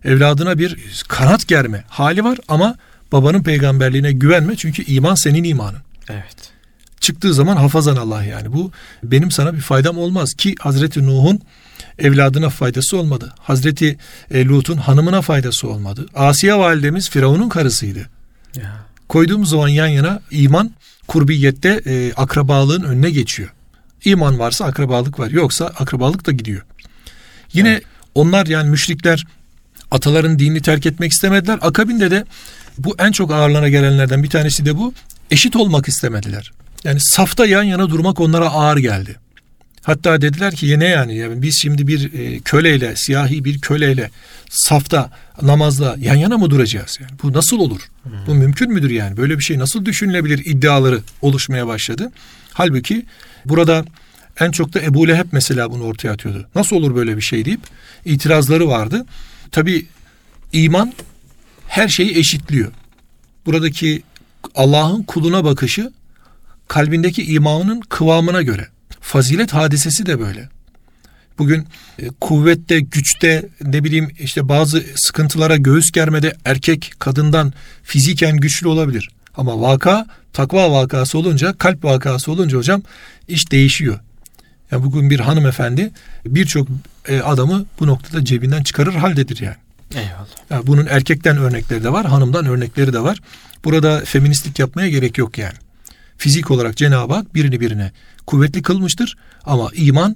evladına 0.06 0.58
bir 0.58 0.78
kanat 1.08 1.48
germe 1.48 1.84
hali 1.88 2.24
var 2.24 2.38
ama 2.48 2.76
babanın 3.13 3.43
peygamberliğine 3.43 4.12
güvenme 4.12 4.56
çünkü 4.56 4.84
iman 4.84 5.15
senin 5.15 5.43
imanın. 5.43 5.80
Evet. 6.10 6.36
Çıktığı 6.99 7.34
zaman 7.34 7.58
hafazan 7.58 7.95
Allah 7.95 8.23
yani 8.23 8.54
bu 8.54 8.71
benim 9.04 9.32
sana 9.32 9.54
bir 9.54 9.62
faydam 9.62 9.97
olmaz 9.97 10.34
ki 10.34 10.56
Hazreti 10.60 11.06
Nuh'un 11.06 11.39
evladına 11.99 12.49
faydası 12.49 12.97
olmadı. 12.97 13.34
Hazreti 13.39 13.97
e, 14.32 14.45
Lut'un 14.45 14.78
hanımına 14.78 15.21
faydası 15.21 15.69
olmadı. 15.69 16.06
Asiye 16.15 16.56
validemiz 16.56 17.10
Firavun'un 17.10 17.49
karısıydı. 17.49 18.10
Ya. 18.56 18.86
Koyduğumuz 19.10 19.49
zaman 19.49 19.67
yan 19.67 19.88
yana 19.88 20.19
iman 20.32 20.71
kurbiyette 21.08 21.82
e, 21.86 22.13
akrabalığın 22.13 22.84
önüne 22.84 23.10
geçiyor. 23.10 23.49
İman 24.06 24.39
varsa 24.39 24.65
akrabalık 24.65 25.19
var. 25.19 25.30
Yoksa 25.30 25.65
akrabalık 25.65 26.26
da 26.26 26.32
gidiyor. 26.32 26.62
Yine 27.54 27.69
evet. 27.69 27.84
onlar 28.15 28.45
yani 28.45 28.69
müşrikler 28.69 29.26
Ataların 29.93 30.39
dinini 30.39 30.62
terk 30.62 30.86
etmek 30.86 31.12
istemediler. 31.12 31.60
Akabinde 31.62 32.12
de 32.12 32.26
bu 32.77 32.95
en 32.99 33.12
çok 33.12 33.31
ağırlana 33.31 33.69
gelenlerden 33.69 34.23
bir 34.23 34.29
tanesi 34.29 34.65
de 34.65 34.77
bu. 34.77 34.93
Eşit 35.31 35.55
olmak 35.55 35.88
istemediler. 35.88 36.51
Yani 36.83 36.99
safta 36.99 37.45
yan 37.45 37.63
yana 37.63 37.89
durmak 37.89 38.19
onlara 38.19 38.49
ağır 38.49 38.77
geldi. 38.77 39.15
Hatta 39.83 40.21
dediler 40.21 40.55
ki 40.55 40.79
ne 40.79 40.86
yani? 40.86 41.17
yani 41.17 41.41
biz 41.41 41.59
şimdi 41.62 41.88
bir 41.88 42.13
e, 42.13 42.39
köleyle, 42.39 42.95
siyahi 42.95 43.45
bir 43.45 43.59
köleyle 43.62 44.09
safta 44.49 45.12
namazla 45.41 45.95
yan 45.99 46.15
yana 46.15 46.38
mı 46.38 46.49
duracağız? 46.49 46.97
Yani 47.01 47.12
bu 47.23 47.33
nasıl 47.33 47.59
olur? 47.59 47.81
Hmm. 48.03 48.12
Bu 48.27 48.33
mümkün 48.33 48.73
müdür 48.73 48.89
yani? 48.89 49.17
Böyle 49.17 49.38
bir 49.38 49.43
şey 49.43 49.59
nasıl 49.59 49.86
düşünülebilir 49.86 50.45
iddiaları 50.45 50.99
oluşmaya 51.21 51.67
başladı. 51.67 52.12
Halbuki 52.53 53.05
burada 53.45 53.86
en 54.39 54.51
çok 54.51 54.73
da 54.73 54.81
Ebu 54.81 55.07
Leheb 55.07 55.25
mesela 55.31 55.71
bunu 55.71 55.83
ortaya 55.83 56.12
atıyordu. 56.12 56.47
Nasıl 56.55 56.75
olur 56.75 56.95
böyle 56.95 57.17
bir 57.17 57.21
şey 57.21 57.45
deyip 57.45 57.62
itirazları 58.05 58.67
vardı. 58.67 59.05
Tabi 59.51 59.86
iman 60.53 60.93
her 61.73 61.88
şeyi 61.88 62.17
eşitliyor. 62.17 62.71
Buradaki 63.45 64.03
Allah'ın 64.55 65.03
kuluna 65.03 65.43
bakışı 65.43 65.91
kalbindeki 66.67 67.33
imanın 67.33 67.81
kıvamına 67.81 68.41
göre. 68.41 68.67
Fazilet 69.01 69.53
hadisesi 69.53 70.05
de 70.05 70.19
böyle. 70.19 70.49
Bugün 71.38 71.67
e, 71.99 72.07
kuvvette, 72.21 72.79
güçte, 72.79 73.49
ne 73.63 73.83
bileyim 73.83 74.12
işte 74.19 74.49
bazı 74.49 74.83
sıkıntılara 74.95 75.57
göğüs 75.57 75.91
germede 75.91 76.36
erkek 76.45 76.93
kadından 76.99 77.53
fiziken 77.83 78.38
güçlü 78.38 78.67
olabilir. 78.67 79.09
Ama 79.38 79.62
vaka 79.62 80.05
takva 80.33 80.71
vakası 80.71 81.17
olunca, 81.17 81.53
kalp 81.57 81.83
vakası 81.83 82.31
olunca 82.31 82.57
hocam 82.57 82.81
iş 83.27 83.51
değişiyor. 83.51 83.99
Yani 84.71 84.83
bugün 84.83 85.09
bir 85.09 85.19
hanımefendi 85.19 85.91
birçok 86.25 86.67
e, 87.07 87.19
adamı 87.19 87.65
bu 87.79 87.88
noktada 87.88 88.25
cebinden 88.25 88.63
çıkarır 88.63 88.93
haldedir 88.93 89.41
yani. 89.41 89.63
Eyvallah. 89.95 90.67
Bunun 90.67 90.86
erkekten 90.86 91.38
örnekleri 91.38 91.84
de 91.84 91.91
var, 91.91 92.06
hanımdan 92.06 92.45
örnekleri 92.45 92.93
de 92.93 92.99
var. 92.99 93.19
Burada 93.63 94.01
feministlik 94.06 94.60
yapmaya 94.60 94.89
gerek 94.89 95.17
yok 95.17 95.38
yani. 95.38 95.53
Fizik 96.17 96.51
olarak 96.51 96.77
Cenab-ı 96.77 97.13
Hak 97.13 97.36
birini 97.36 97.60
birine 97.60 97.91
kuvvetli 98.27 98.62
kılmıştır 98.62 99.17
ama 99.45 99.69
iman 99.73 100.15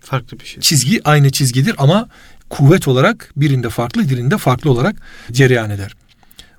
farklı 0.00 0.40
bir 0.40 0.44
şey. 0.44 0.60
Çizgi 0.60 1.00
aynı 1.04 1.30
çizgidir 1.32 1.74
ama 1.78 2.08
kuvvet 2.50 2.88
olarak 2.88 3.32
birinde 3.36 3.68
farklı, 3.68 4.10
birinde 4.10 4.38
farklı 4.38 4.70
olarak 4.70 4.96
cereyan 5.32 5.70
eder. 5.70 5.94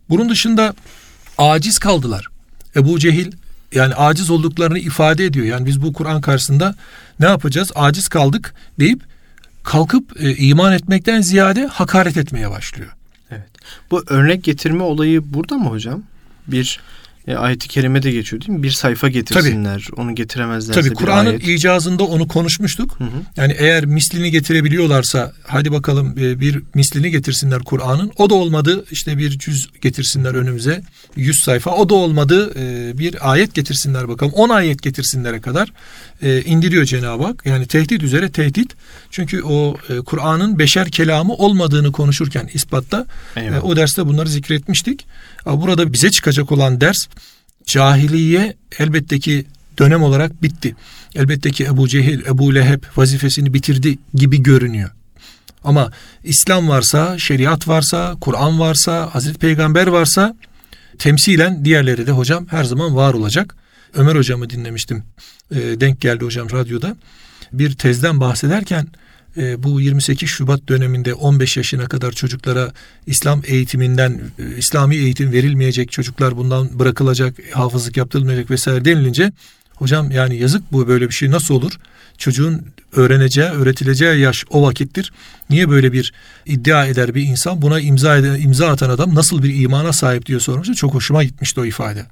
Bunun 0.10 0.30
dışında 0.30 0.74
aciz 1.38 1.78
kaldılar. 1.78 2.28
Ebu 2.76 3.00
Cehil 3.00 3.32
yani 3.72 3.96
aciz 3.96 4.30
olduklarını 4.30 4.80
ifade 4.80 5.26
ediyor. 5.26 5.46
Yani 5.46 5.66
biz 5.66 5.82
bu 5.82 5.94
Kur'an 5.94 6.22
karşısında 6.22 6.76
ne 7.20 7.26
yapacağız? 7.26 7.72
Aciz 7.76 8.08
kaldık 8.08 8.54
deyip 8.80 9.04
kalkıp 9.64 10.22
e, 10.24 10.36
iman 10.36 10.74
etmekten 10.74 11.22
ziyade 11.22 11.68
hakaret 11.68 12.18
etmeye 12.18 12.52
başlıyor. 12.52 12.92
Evet. 13.32 13.50
Bu 13.92 14.04
örnek 14.08 14.44
getirme 14.44 14.84
olayı 14.84 15.34
burada 15.34 15.58
mı 15.58 15.70
hocam? 15.70 16.04
Bir 16.48 16.80
e, 17.28 17.36
ayet-i 17.36 17.68
kerime 17.68 18.04
de 18.04 18.12
geçiyor 18.12 18.42
değil 18.42 18.58
mi? 18.58 18.64
Bir 18.64 18.72
sayfa 18.72 19.10
getirsinler. 19.10 19.86
Tabii. 19.90 20.02
Onu 20.02 20.16
getiremezlerse 20.16 20.82
Tabii 20.82 20.94
Kur'an'ın 20.94 21.40
icazında 21.40 22.04
onu 22.04 22.28
konuşmuştuk. 22.28 23.00
Hı 23.00 23.04
hı. 23.04 23.08
Yani 23.38 23.56
eğer 23.58 23.86
mislini 23.86 24.32
getirebiliyorlarsa 24.32 25.34
hadi 25.44 25.72
bakalım 25.72 26.16
e, 26.20 26.40
bir 26.40 26.62
mislini 26.74 27.12
getirsinler 27.12 27.60
Kur'an'ın. 27.60 28.12
O 28.18 28.30
da 28.30 28.34
olmadı 28.34 28.86
işte 28.92 29.18
bir 29.18 29.40
cüz 29.40 29.70
getirsinler 29.82 30.34
önümüze. 30.36 30.82
Yüz 31.16 31.44
sayfa. 31.44 31.72
O 31.72 31.90
da 31.90 31.94
olmadı 31.94 32.54
e, 32.60 32.98
bir 32.98 33.32
ayet 33.32 33.54
getirsinler 33.54 34.08
bakalım. 34.08 34.34
On 34.34 34.50
ayet 34.50 34.82
getirsinlere 34.82 35.42
kadar 35.42 35.74
e, 36.22 36.42
indiriyor 36.42 36.86
Cenab-ı 36.86 37.24
Hak. 37.24 37.46
Yani 37.46 37.68
tehdit 37.68 38.04
üzere 38.04 38.32
tehdit. 38.32 38.76
Çünkü 39.12 39.42
o 39.44 39.78
Kur'an'ın 40.06 40.60
beşer 40.60 40.92
kelamı 40.92 41.34
olmadığını 41.34 41.92
konuşurken 41.92 42.50
ispatta 42.54 43.06
o 43.64 43.76
derste 43.76 44.08
bunları 44.08 44.30
zikretmiştik. 44.30 45.06
Burada 45.46 45.94
bize 45.94 46.12
çıkacak 46.12 46.52
olan 46.52 46.82
ders 46.82 46.98
cahiliye 47.66 48.56
elbette 48.80 49.20
ki 49.20 49.46
dönem 49.80 50.04
olarak 50.04 50.44
bitti. 50.44 50.76
Elbette 51.16 51.52
ki 51.52 51.64
Ebu 51.64 51.88
Cehil, 51.88 52.26
Ebu 52.26 52.56
Leheb 52.56 52.84
vazifesini 52.96 53.54
bitirdi 53.54 53.98
gibi 54.14 54.44
görünüyor. 54.44 54.90
Ama 55.64 55.92
İslam 56.24 56.70
varsa, 56.70 57.18
şeriat 57.18 57.68
varsa, 57.68 58.16
Kur'an 58.22 58.60
varsa, 58.60 59.10
Hazreti 59.14 59.40
Peygamber 59.40 59.88
varsa 59.88 60.36
temsilen 60.98 61.66
diğerleri 61.66 62.08
de 62.08 62.12
hocam 62.12 62.48
her 62.50 62.64
zaman 62.64 62.96
var 62.96 63.14
olacak. 63.14 63.56
Ömer 63.94 64.16
hocamı 64.16 64.50
dinlemiştim. 64.50 65.04
E, 65.52 65.56
denk 65.56 66.02
geldi 66.02 66.26
hocam 66.26 66.52
radyoda. 66.52 66.96
Bir 67.54 67.76
tezden 67.76 68.20
bahsederken 68.20 68.88
e, 69.38 69.64
bu 69.64 69.82
28 69.82 70.30
Şubat 70.30 70.68
döneminde 70.70 71.14
15 71.14 71.58
yaşına 71.58 71.88
kadar 71.88 72.12
çocuklara 72.12 72.72
İslam 73.08 73.42
eğitiminden 73.46 74.22
e, 74.40 74.58
İslami 74.58 74.96
eğitim 74.96 75.32
verilmeyecek 75.32 75.92
çocuklar 75.92 76.38
bundan 76.38 76.80
bırakılacak 76.80 77.36
hafızlık 77.54 77.98
yaptırılmayacak 77.98 78.52
vesaire 78.52 78.86
denilince 78.86 79.32
hocam 79.76 80.12
yani 80.12 80.36
yazık 80.36 80.72
bu 80.72 80.88
böyle 80.88 81.10
bir 81.10 81.14
şey 81.14 81.32
nasıl 81.32 81.56
olur? 81.56 81.72
Çocuğun 82.18 82.66
öğreneceği, 82.96 83.48
öğretileceği 83.48 84.20
yaş 84.20 84.46
o 84.50 84.64
vakittir. 84.64 85.14
Niye 85.50 85.70
böyle 85.70 85.94
bir 85.94 86.14
iddia 86.46 86.86
eder 86.86 87.16
bir 87.16 87.22
insan? 87.22 87.62
Buna 87.62 87.80
imza 87.80 88.18
eden, 88.18 88.42
imza 88.42 88.68
atan 88.68 88.90
adam 88.90 89.16
nasıl 89.16 89.44
bir 89.44 89.62
imana 89.62 89.94
sahip 89.94 90.26
diye 90.26 90.40
sormuştu. 90.40 90.76
Çok 90.76 90.94
hoşuma 90.94 91.24
gitmişti 91.24 91.60
o 91.60 91.66
ifade. 91.66 92.06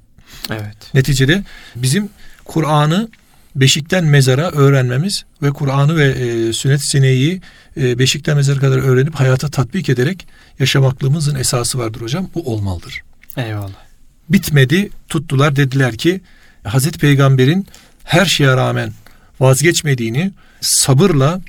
Evet. 0.50 0.76
Neticede 0.94 1.44
bizim 1.76 2.08
Kur'an'ı 2.44 3.08
beşikten 3.56 4.04
mezara 4.04 4.50
öğrenmemiz 4.50 5.24
ve 5.42 5.50
Kur'an'ı 5.50 5.96
ve 5.96 6.08
e, 6.08 6.52
sünnet 6.52 6.82
seneyi 6.82 7.40
e, 7.76 7.98
beşikten 7.98 8.36
mezara 8.36 8.58
kadar 8.58 8.78
öğrenip 8.78 9.14
hayata 9.14 9.48
tatbik 9.48 9.88
ederek 9.88 10.26
yaşamaklığımızın 10.58 11.34
esası 11.34 11.78
vardır 11.78 12.00
hocam. 12.00 12.30
Bu 12.34 12.52
olmalıdır. 12.52 13.02
Eyvallah. 13.36 13.82
Bitmedi 14.28 14.90
tuttular 15.08 15.56
dediler 15.56 15.96
ki 15.96 16.20
Hazreti 16.64 16.98
Peygamber'in 16.98 17.66
her 18.04 18.24
şeye 18.24 18.56
rağmen 18.56 18.92
vazgeçmediğini 19.40 20.32
sabırla 20.60 21.40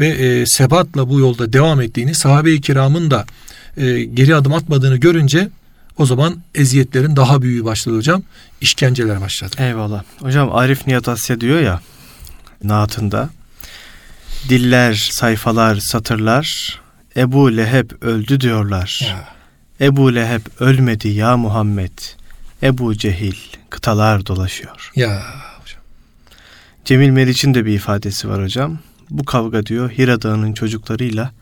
ve 0.00 0.08
e, 0.08 0.46
sebatla 0.46 1.08
bu 1.08 1.20
yolda 1.20 1.52
devam 1.52 1.80
ettiğini 1.80 2.14
sahabe-i 2.14 2.60
kiramın 2.60 3.10
da 3.10 3.26
e, 3.76 4.04
geri 4.04 4.34
adım 4.34 4.54
atmadığını 4.54 4.96
görünce 4.96 5.48
o 5.98 6.06
zaman 6.06 6.42
eziyetlerin 6.54 7.16
daha 7.16 7.42
büyüğü 7.42 7.64
başladı 7.64 7.96
hocam. 7.96 8.22
İşkenceler 8.60 9.20
başladı. 9.20 9.56
Eyvallah. 9.58 10.02
Hocam 10.20 10.56
Arif 10.56 10.86
Nihat 10.86 11.08
Asya 11.08 11.40
diyor 11.40 11.60
ya 11.60 11.80
naatında 12.64 13.30
diller, 14.48 14.94
sayfalar, 15.12 15.76
satırlar 15.76 16.78
Ebu 17.16 17.56
Leheb 17.56 17.90
öldü 18.00 18.40
diyorlar. 18.40 19.00
Ya. 19.08 19.28
Ebu 19.86 20.14
Leheb 20.14 20.40
ölmedi 20.60 21.08
ya 21.08 21.36
Muhammed. 21.36 21.98
Ebu 22.62 22.96
Cehil 22.96 23.36
kıtalar 23.70 24.26
dolaşıyor. 24.26 24.92
Ya 24.94 25.22
hocam. 25.60 25.82
Cemil 26.84 27.10
Meriç'in 27.10 27.54
de 27.54 27.66
bir 27.66 27.72
ifadesi 27.72 28.28
var 28.28 28.42
hocam. 28.42 28.78
Bu 29.10 29.24
kavga 29.24 29.66
diyor 29.66 29.90
Hira 29.90 30.22
Dağı'nın 30.22 30.52
çocuklarıyla 30.52 31.32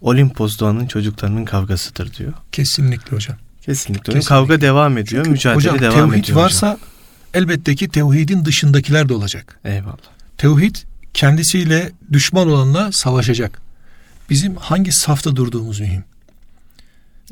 Olimpos 0.00 0.60
Dağı'nın 0.60 0.86
çocuklarının 0.86 1.44
kavgasıdır 1.44 2.14
diyor. 2.14 2.32
Kesinlikle 2.52 3.16
hocam. 3.16 3.36
Kesinlikle. 3.62 4.02
Kesinlikle. 4.02 4.28
Kavga 4.28 4.60
devam 4.60 4.98
ediyor, 4.98 5.24
Çünkü 5.24 5.30
mücadele 5.30 5.56
hocam, 5.56 5.80
devam 5.80 6.14
ediyor. 6.14 6.24
Tevhid 6.24 6.36
varsa 6.36 6.66
hocam. 6.66 6.80
elbette 7.34 7.74
ki 7.74 7.88
tevhidin 7.88 8.44
dışındakiler 8.44 9.08
de 9.08 9.14
olacak. 9.14 9.60
Eyvallah. 9.64 9.96
Tevhid 10.38 10.76
kendisiyle 11.14 11.92
düşman 12.12 12.48
olanla 12.48 12.92
savaşacak. 12.92 13.62
Bizim 14.30 14.56
hangi 14.56 14.92
safta 14.92 15.36
durduğumuz 15.36 15.80
mühim. 15.80 16.04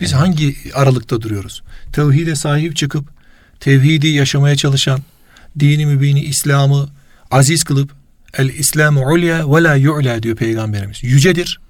Biz 0.00 0.12
evet. 0.12 0.22
hangi 0.22 0.56
aralıkta 0.74 1.20
duruyoruz? 1.20 1.62
Tevhide 1.92 2.36
sahip 2.36 2.76
çıkıp 2.76 3.08
tevhidi 3.60 4.08
yaşamaya 4.08 4.56
çalışan, 4.56 5.00
dini 5.58 5.86
mübini 5.86 6.20
İslam'ı 6.20 6.88
aziz 7.30 7.64
kılıp 7.64 7.92
el 8.38 8.48
İslamu 8.48 9.12
ulya 9.12 9.52
ve 9.54 9.62
la 9.62 9.74
yu'la 9.74 10.22
diyor 10.22 10.36
peygamberimiz. 10.36 11.04
Yücedir. 11.04 11.60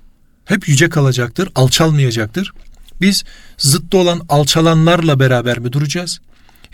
Hep 0.44 0.68
yüce 0.68 0.88
kalacaktır, 0.88 1.48
alçalmayacaktır. 1.54 2.52
Biz 3.00 3.22
zıttı 3.58 3.98
olan 3.98 4.20
alçalanlarla 4.28 5.20
beraber 5.20 5.58
mi 5.58 5.72
duracağız? 5.72 6.20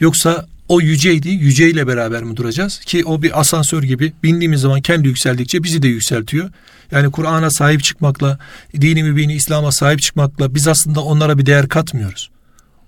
Yoksa 0.01 0.47
o 0.69 0.81
yüceydi, 0.81 1.29
yüceyle 1.29 1.87
beraber 1.87 2.23
mi 2.23 2.37
duracağız? 2.37 2.79
Ki 2.79 3.05
o 3.05 3.23
bir 3.23 3.41
asansör 3.41 3.83
gibi 3.83 4.13
bindiğimiz 4.23 4.61
zaman 4.61 4.81
kendi 4.81 5.09
yükseldikçe 5.09 5.63
bizi 5.63 5.83
de 5.83 5.89
yükseltiyor. 5.89 6.51
Yani 6.91 7.11
Kur'an'a 7.11 7.51
sahip 7.51 7.85
çıkmakla, 7.85 8.39
dini 8.81 9.03
mübini 9.03 9.35
İslam'a 9.35 9.73
sahip 9.73 10.03
çıkmakla 10.03 10.55
biz 10.55 10.69
aslında 10.69 11.01
onlara 11.01 11.39
bir 11.39 11.47
değer 11.47 11.69
katmıyoruz. 11.69 12.31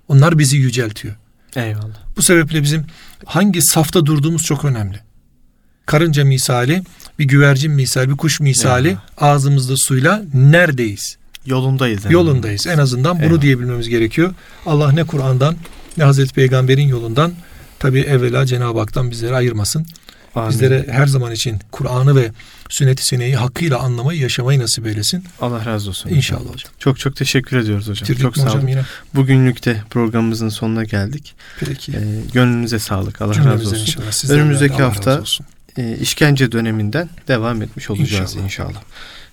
Onlar 0.07 0.39
bizi 0.39 0.57
yüceltiyor. 0.57 1.15
Eyvallah. 1.55 1.99
Bu 2.17 2.21
sebeple 2.21 2.63
bizim 2.63 2.85
hangi 3.25 3.61
safta 3.61 4.05
durduğumuz 4.05 4.43
çok 4.43 4.65
önemli. 4.65 4.99
Karınca 5.85 6.25
misali, 6.25 6.83
bir 7.19 7.25
güvercin 7.25 7.71
misali, 7.71 8.09
bir 8.09 8.17
kuş 8.17 8.39
misali 8.39 8.87
Eyvallah. 8.87 9.01
ağzımızda 9.17 9.73
suyla 9.77 10.23
neredeyiz? 10.33 11.17
Yolundayız. 11.45 12.05
Yani. 12.05 12.13
Yolundayız. 12.13 12.67
En 12.67 12.77
azından 12.77 13.15
bunu 13.17 13.25
Eyvallah. 13.25 13.41
diyebilmemiz 13.41 13.89
gerekiyor. 13.89 14.33
Allah 14.65 14.91
ne 14.91 15.03
Kur'an'dan 15.03 15.55
ne 15.97 16.03
Hazreti 16.03 16.33
Peygamber'in 16.33 16.87
yolundan 16.87 17.33
tabi 17.79 17.99
evvela 17.99 18.45
Cenab-ı 18.45 18.79
Hak'tan 18.79 19.11
bizleri 19.11 19.35
ayırmasın. 19.35 19.85
Amin. 20.35 20.49
Bizlere 20.49 20.85
her 20.91 21.05
zaman 21.07 21.31
için 21.31 21.59
Kur'an'ı 21.71 22.15
ve 22.15 22.31
sünnet-i 22.69 23.05
seneyi 23.05 23.35
hakkıyla 23.35 23.79
anlamayı, 23.79 24.19
yaşamayı 24.19 24.59
nasip 24.59 24.87
eylesin. 24.87 25.23
Allah 25.41 25.65
razı 25.65 25.89
olsun. 25.89 26.09
İnşallah 26.09 26.39
hocam. 26.39 26.53
hocam. 26.53 26.71
Çok 26.79 26.99
çok 26.99 27.15
teşekkür 27.15 27.57
ediyoruz 27.57 27.87
hocam. 27.87 28.03
Bitirdik 28.03 28.21
çok 28.21 28.37
sağ 28.37 28.53
olun. 28.53 28.67
Yine? 28.67 28.81
Bugünlük 29.15 29.65
de 29.65 29.81
programımızın 29.89 30.49
sonuna 30.49 30.83
geldik. 30.83 31.35
Peki. 31.59 31.91
Ee, 31.91 31.97
gönlünüze 32.33 32.79
sağlık. 32.79 33.21
Allah 33.21 33.33
Cümlemizden 33.33 33.71
razı 33.71 34.01
olsun. 34.01 34.29
Önümüzdeki 34.29 34.83
hafta 34.83 35.23
e, 35.79 35.97
işkence 35.97 36.51
döneminden 36.51 37.09
devam 37.27 37.61
etmiş 37.61 37.89
olacağız 37.89 38.35
inşallah. 38.35 38.43
İnşallah. 38.43 38.81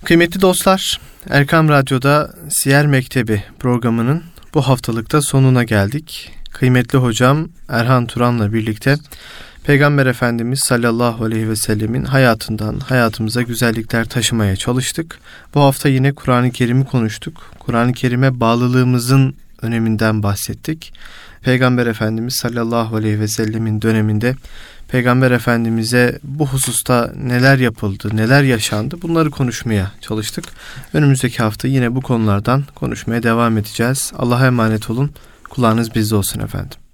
Kıymetli 0.05 0.41
dostlar, 0.41 1.01
Erkam 1.31 1.69
Radyo'da 1.69 2.35
Siyer 2.51 2.87
Mektebi 2.87 3.43
programının 3.59 4.23
bu 4.55 4.63
haftalıkta 4.63 5.23
sonuna 5.23 5.65
geldik. 5.65 6.33
Kıymetli 6.51 6.99
hocam 6.99 7.49
Erhan 7.69 8.07
Turan'la 8.07 8.53
birlikte 8.53 8.97
Peygamber 9.65 10.07
Efendimiz 10.07 10.61
sallallahu 10.61 11.25
aleyhi 11.25 11.49
ve 11.49 11.57
sellemin 11.57 12.05
hayatından 12.05 12.79
hayatımıza 12.79 13.43
güzellikler 13.43 14.09
taşımaya 14.09 14.57
çalıştık. 14.57 15.19
Bu 15.55 15.61
hafta 15.61 15.89
yine 15.89 16.13
Kur'an-ı 16.13 16.51
Kerim'i 16.51 16.85
konuştuk. 16.85 17.51
Kur'an-ı 17.59 17.93
Kerim'e 17.93 18.41
bağlılığımızın 18.41 19.35
öneminden 19.63 20.23
bahsettik. 20.23 20.93
Peygamber 21.43 21.87
Efendimiz 21.87 22.37
sallallahu 22.37 22.97
aleyhi 22.97 23.21
ve 23.21 23.29
sellemin 23.29 23.83
döneminde 23.83 24.35
Peygamber 24.89 25.31
Efendimiz'e 25.31 26.19
bu 26.23 26.47
hususta 26.47 27.13
neler 27.17 27.59
yapıldı, 27.59 28.11
neler 28.15 28.43
yaşandı 28.43 28.97
bunları 29.03 29.31
konuşmaya 29.31 29.93
çalıştık. 30.01 30.45
Önümüzdeki 30.93 31.43
hafta 31.43 31.69
yine 31.69 31.95
bu 31.95 32.01
konulardan 32.01 32.65
konuşmaya 32.75 33.23
devam 33.23 33.59
edeceğiz. 33.59 34.13
Allah'a 34.17 34.47
emanet 34.47 34.91
olun. 34.91 35.11
Kulağınız 35.51 35.95
bizde 35.95 36.15
olsun 36.15 36.41
efendim. 36.41 36.86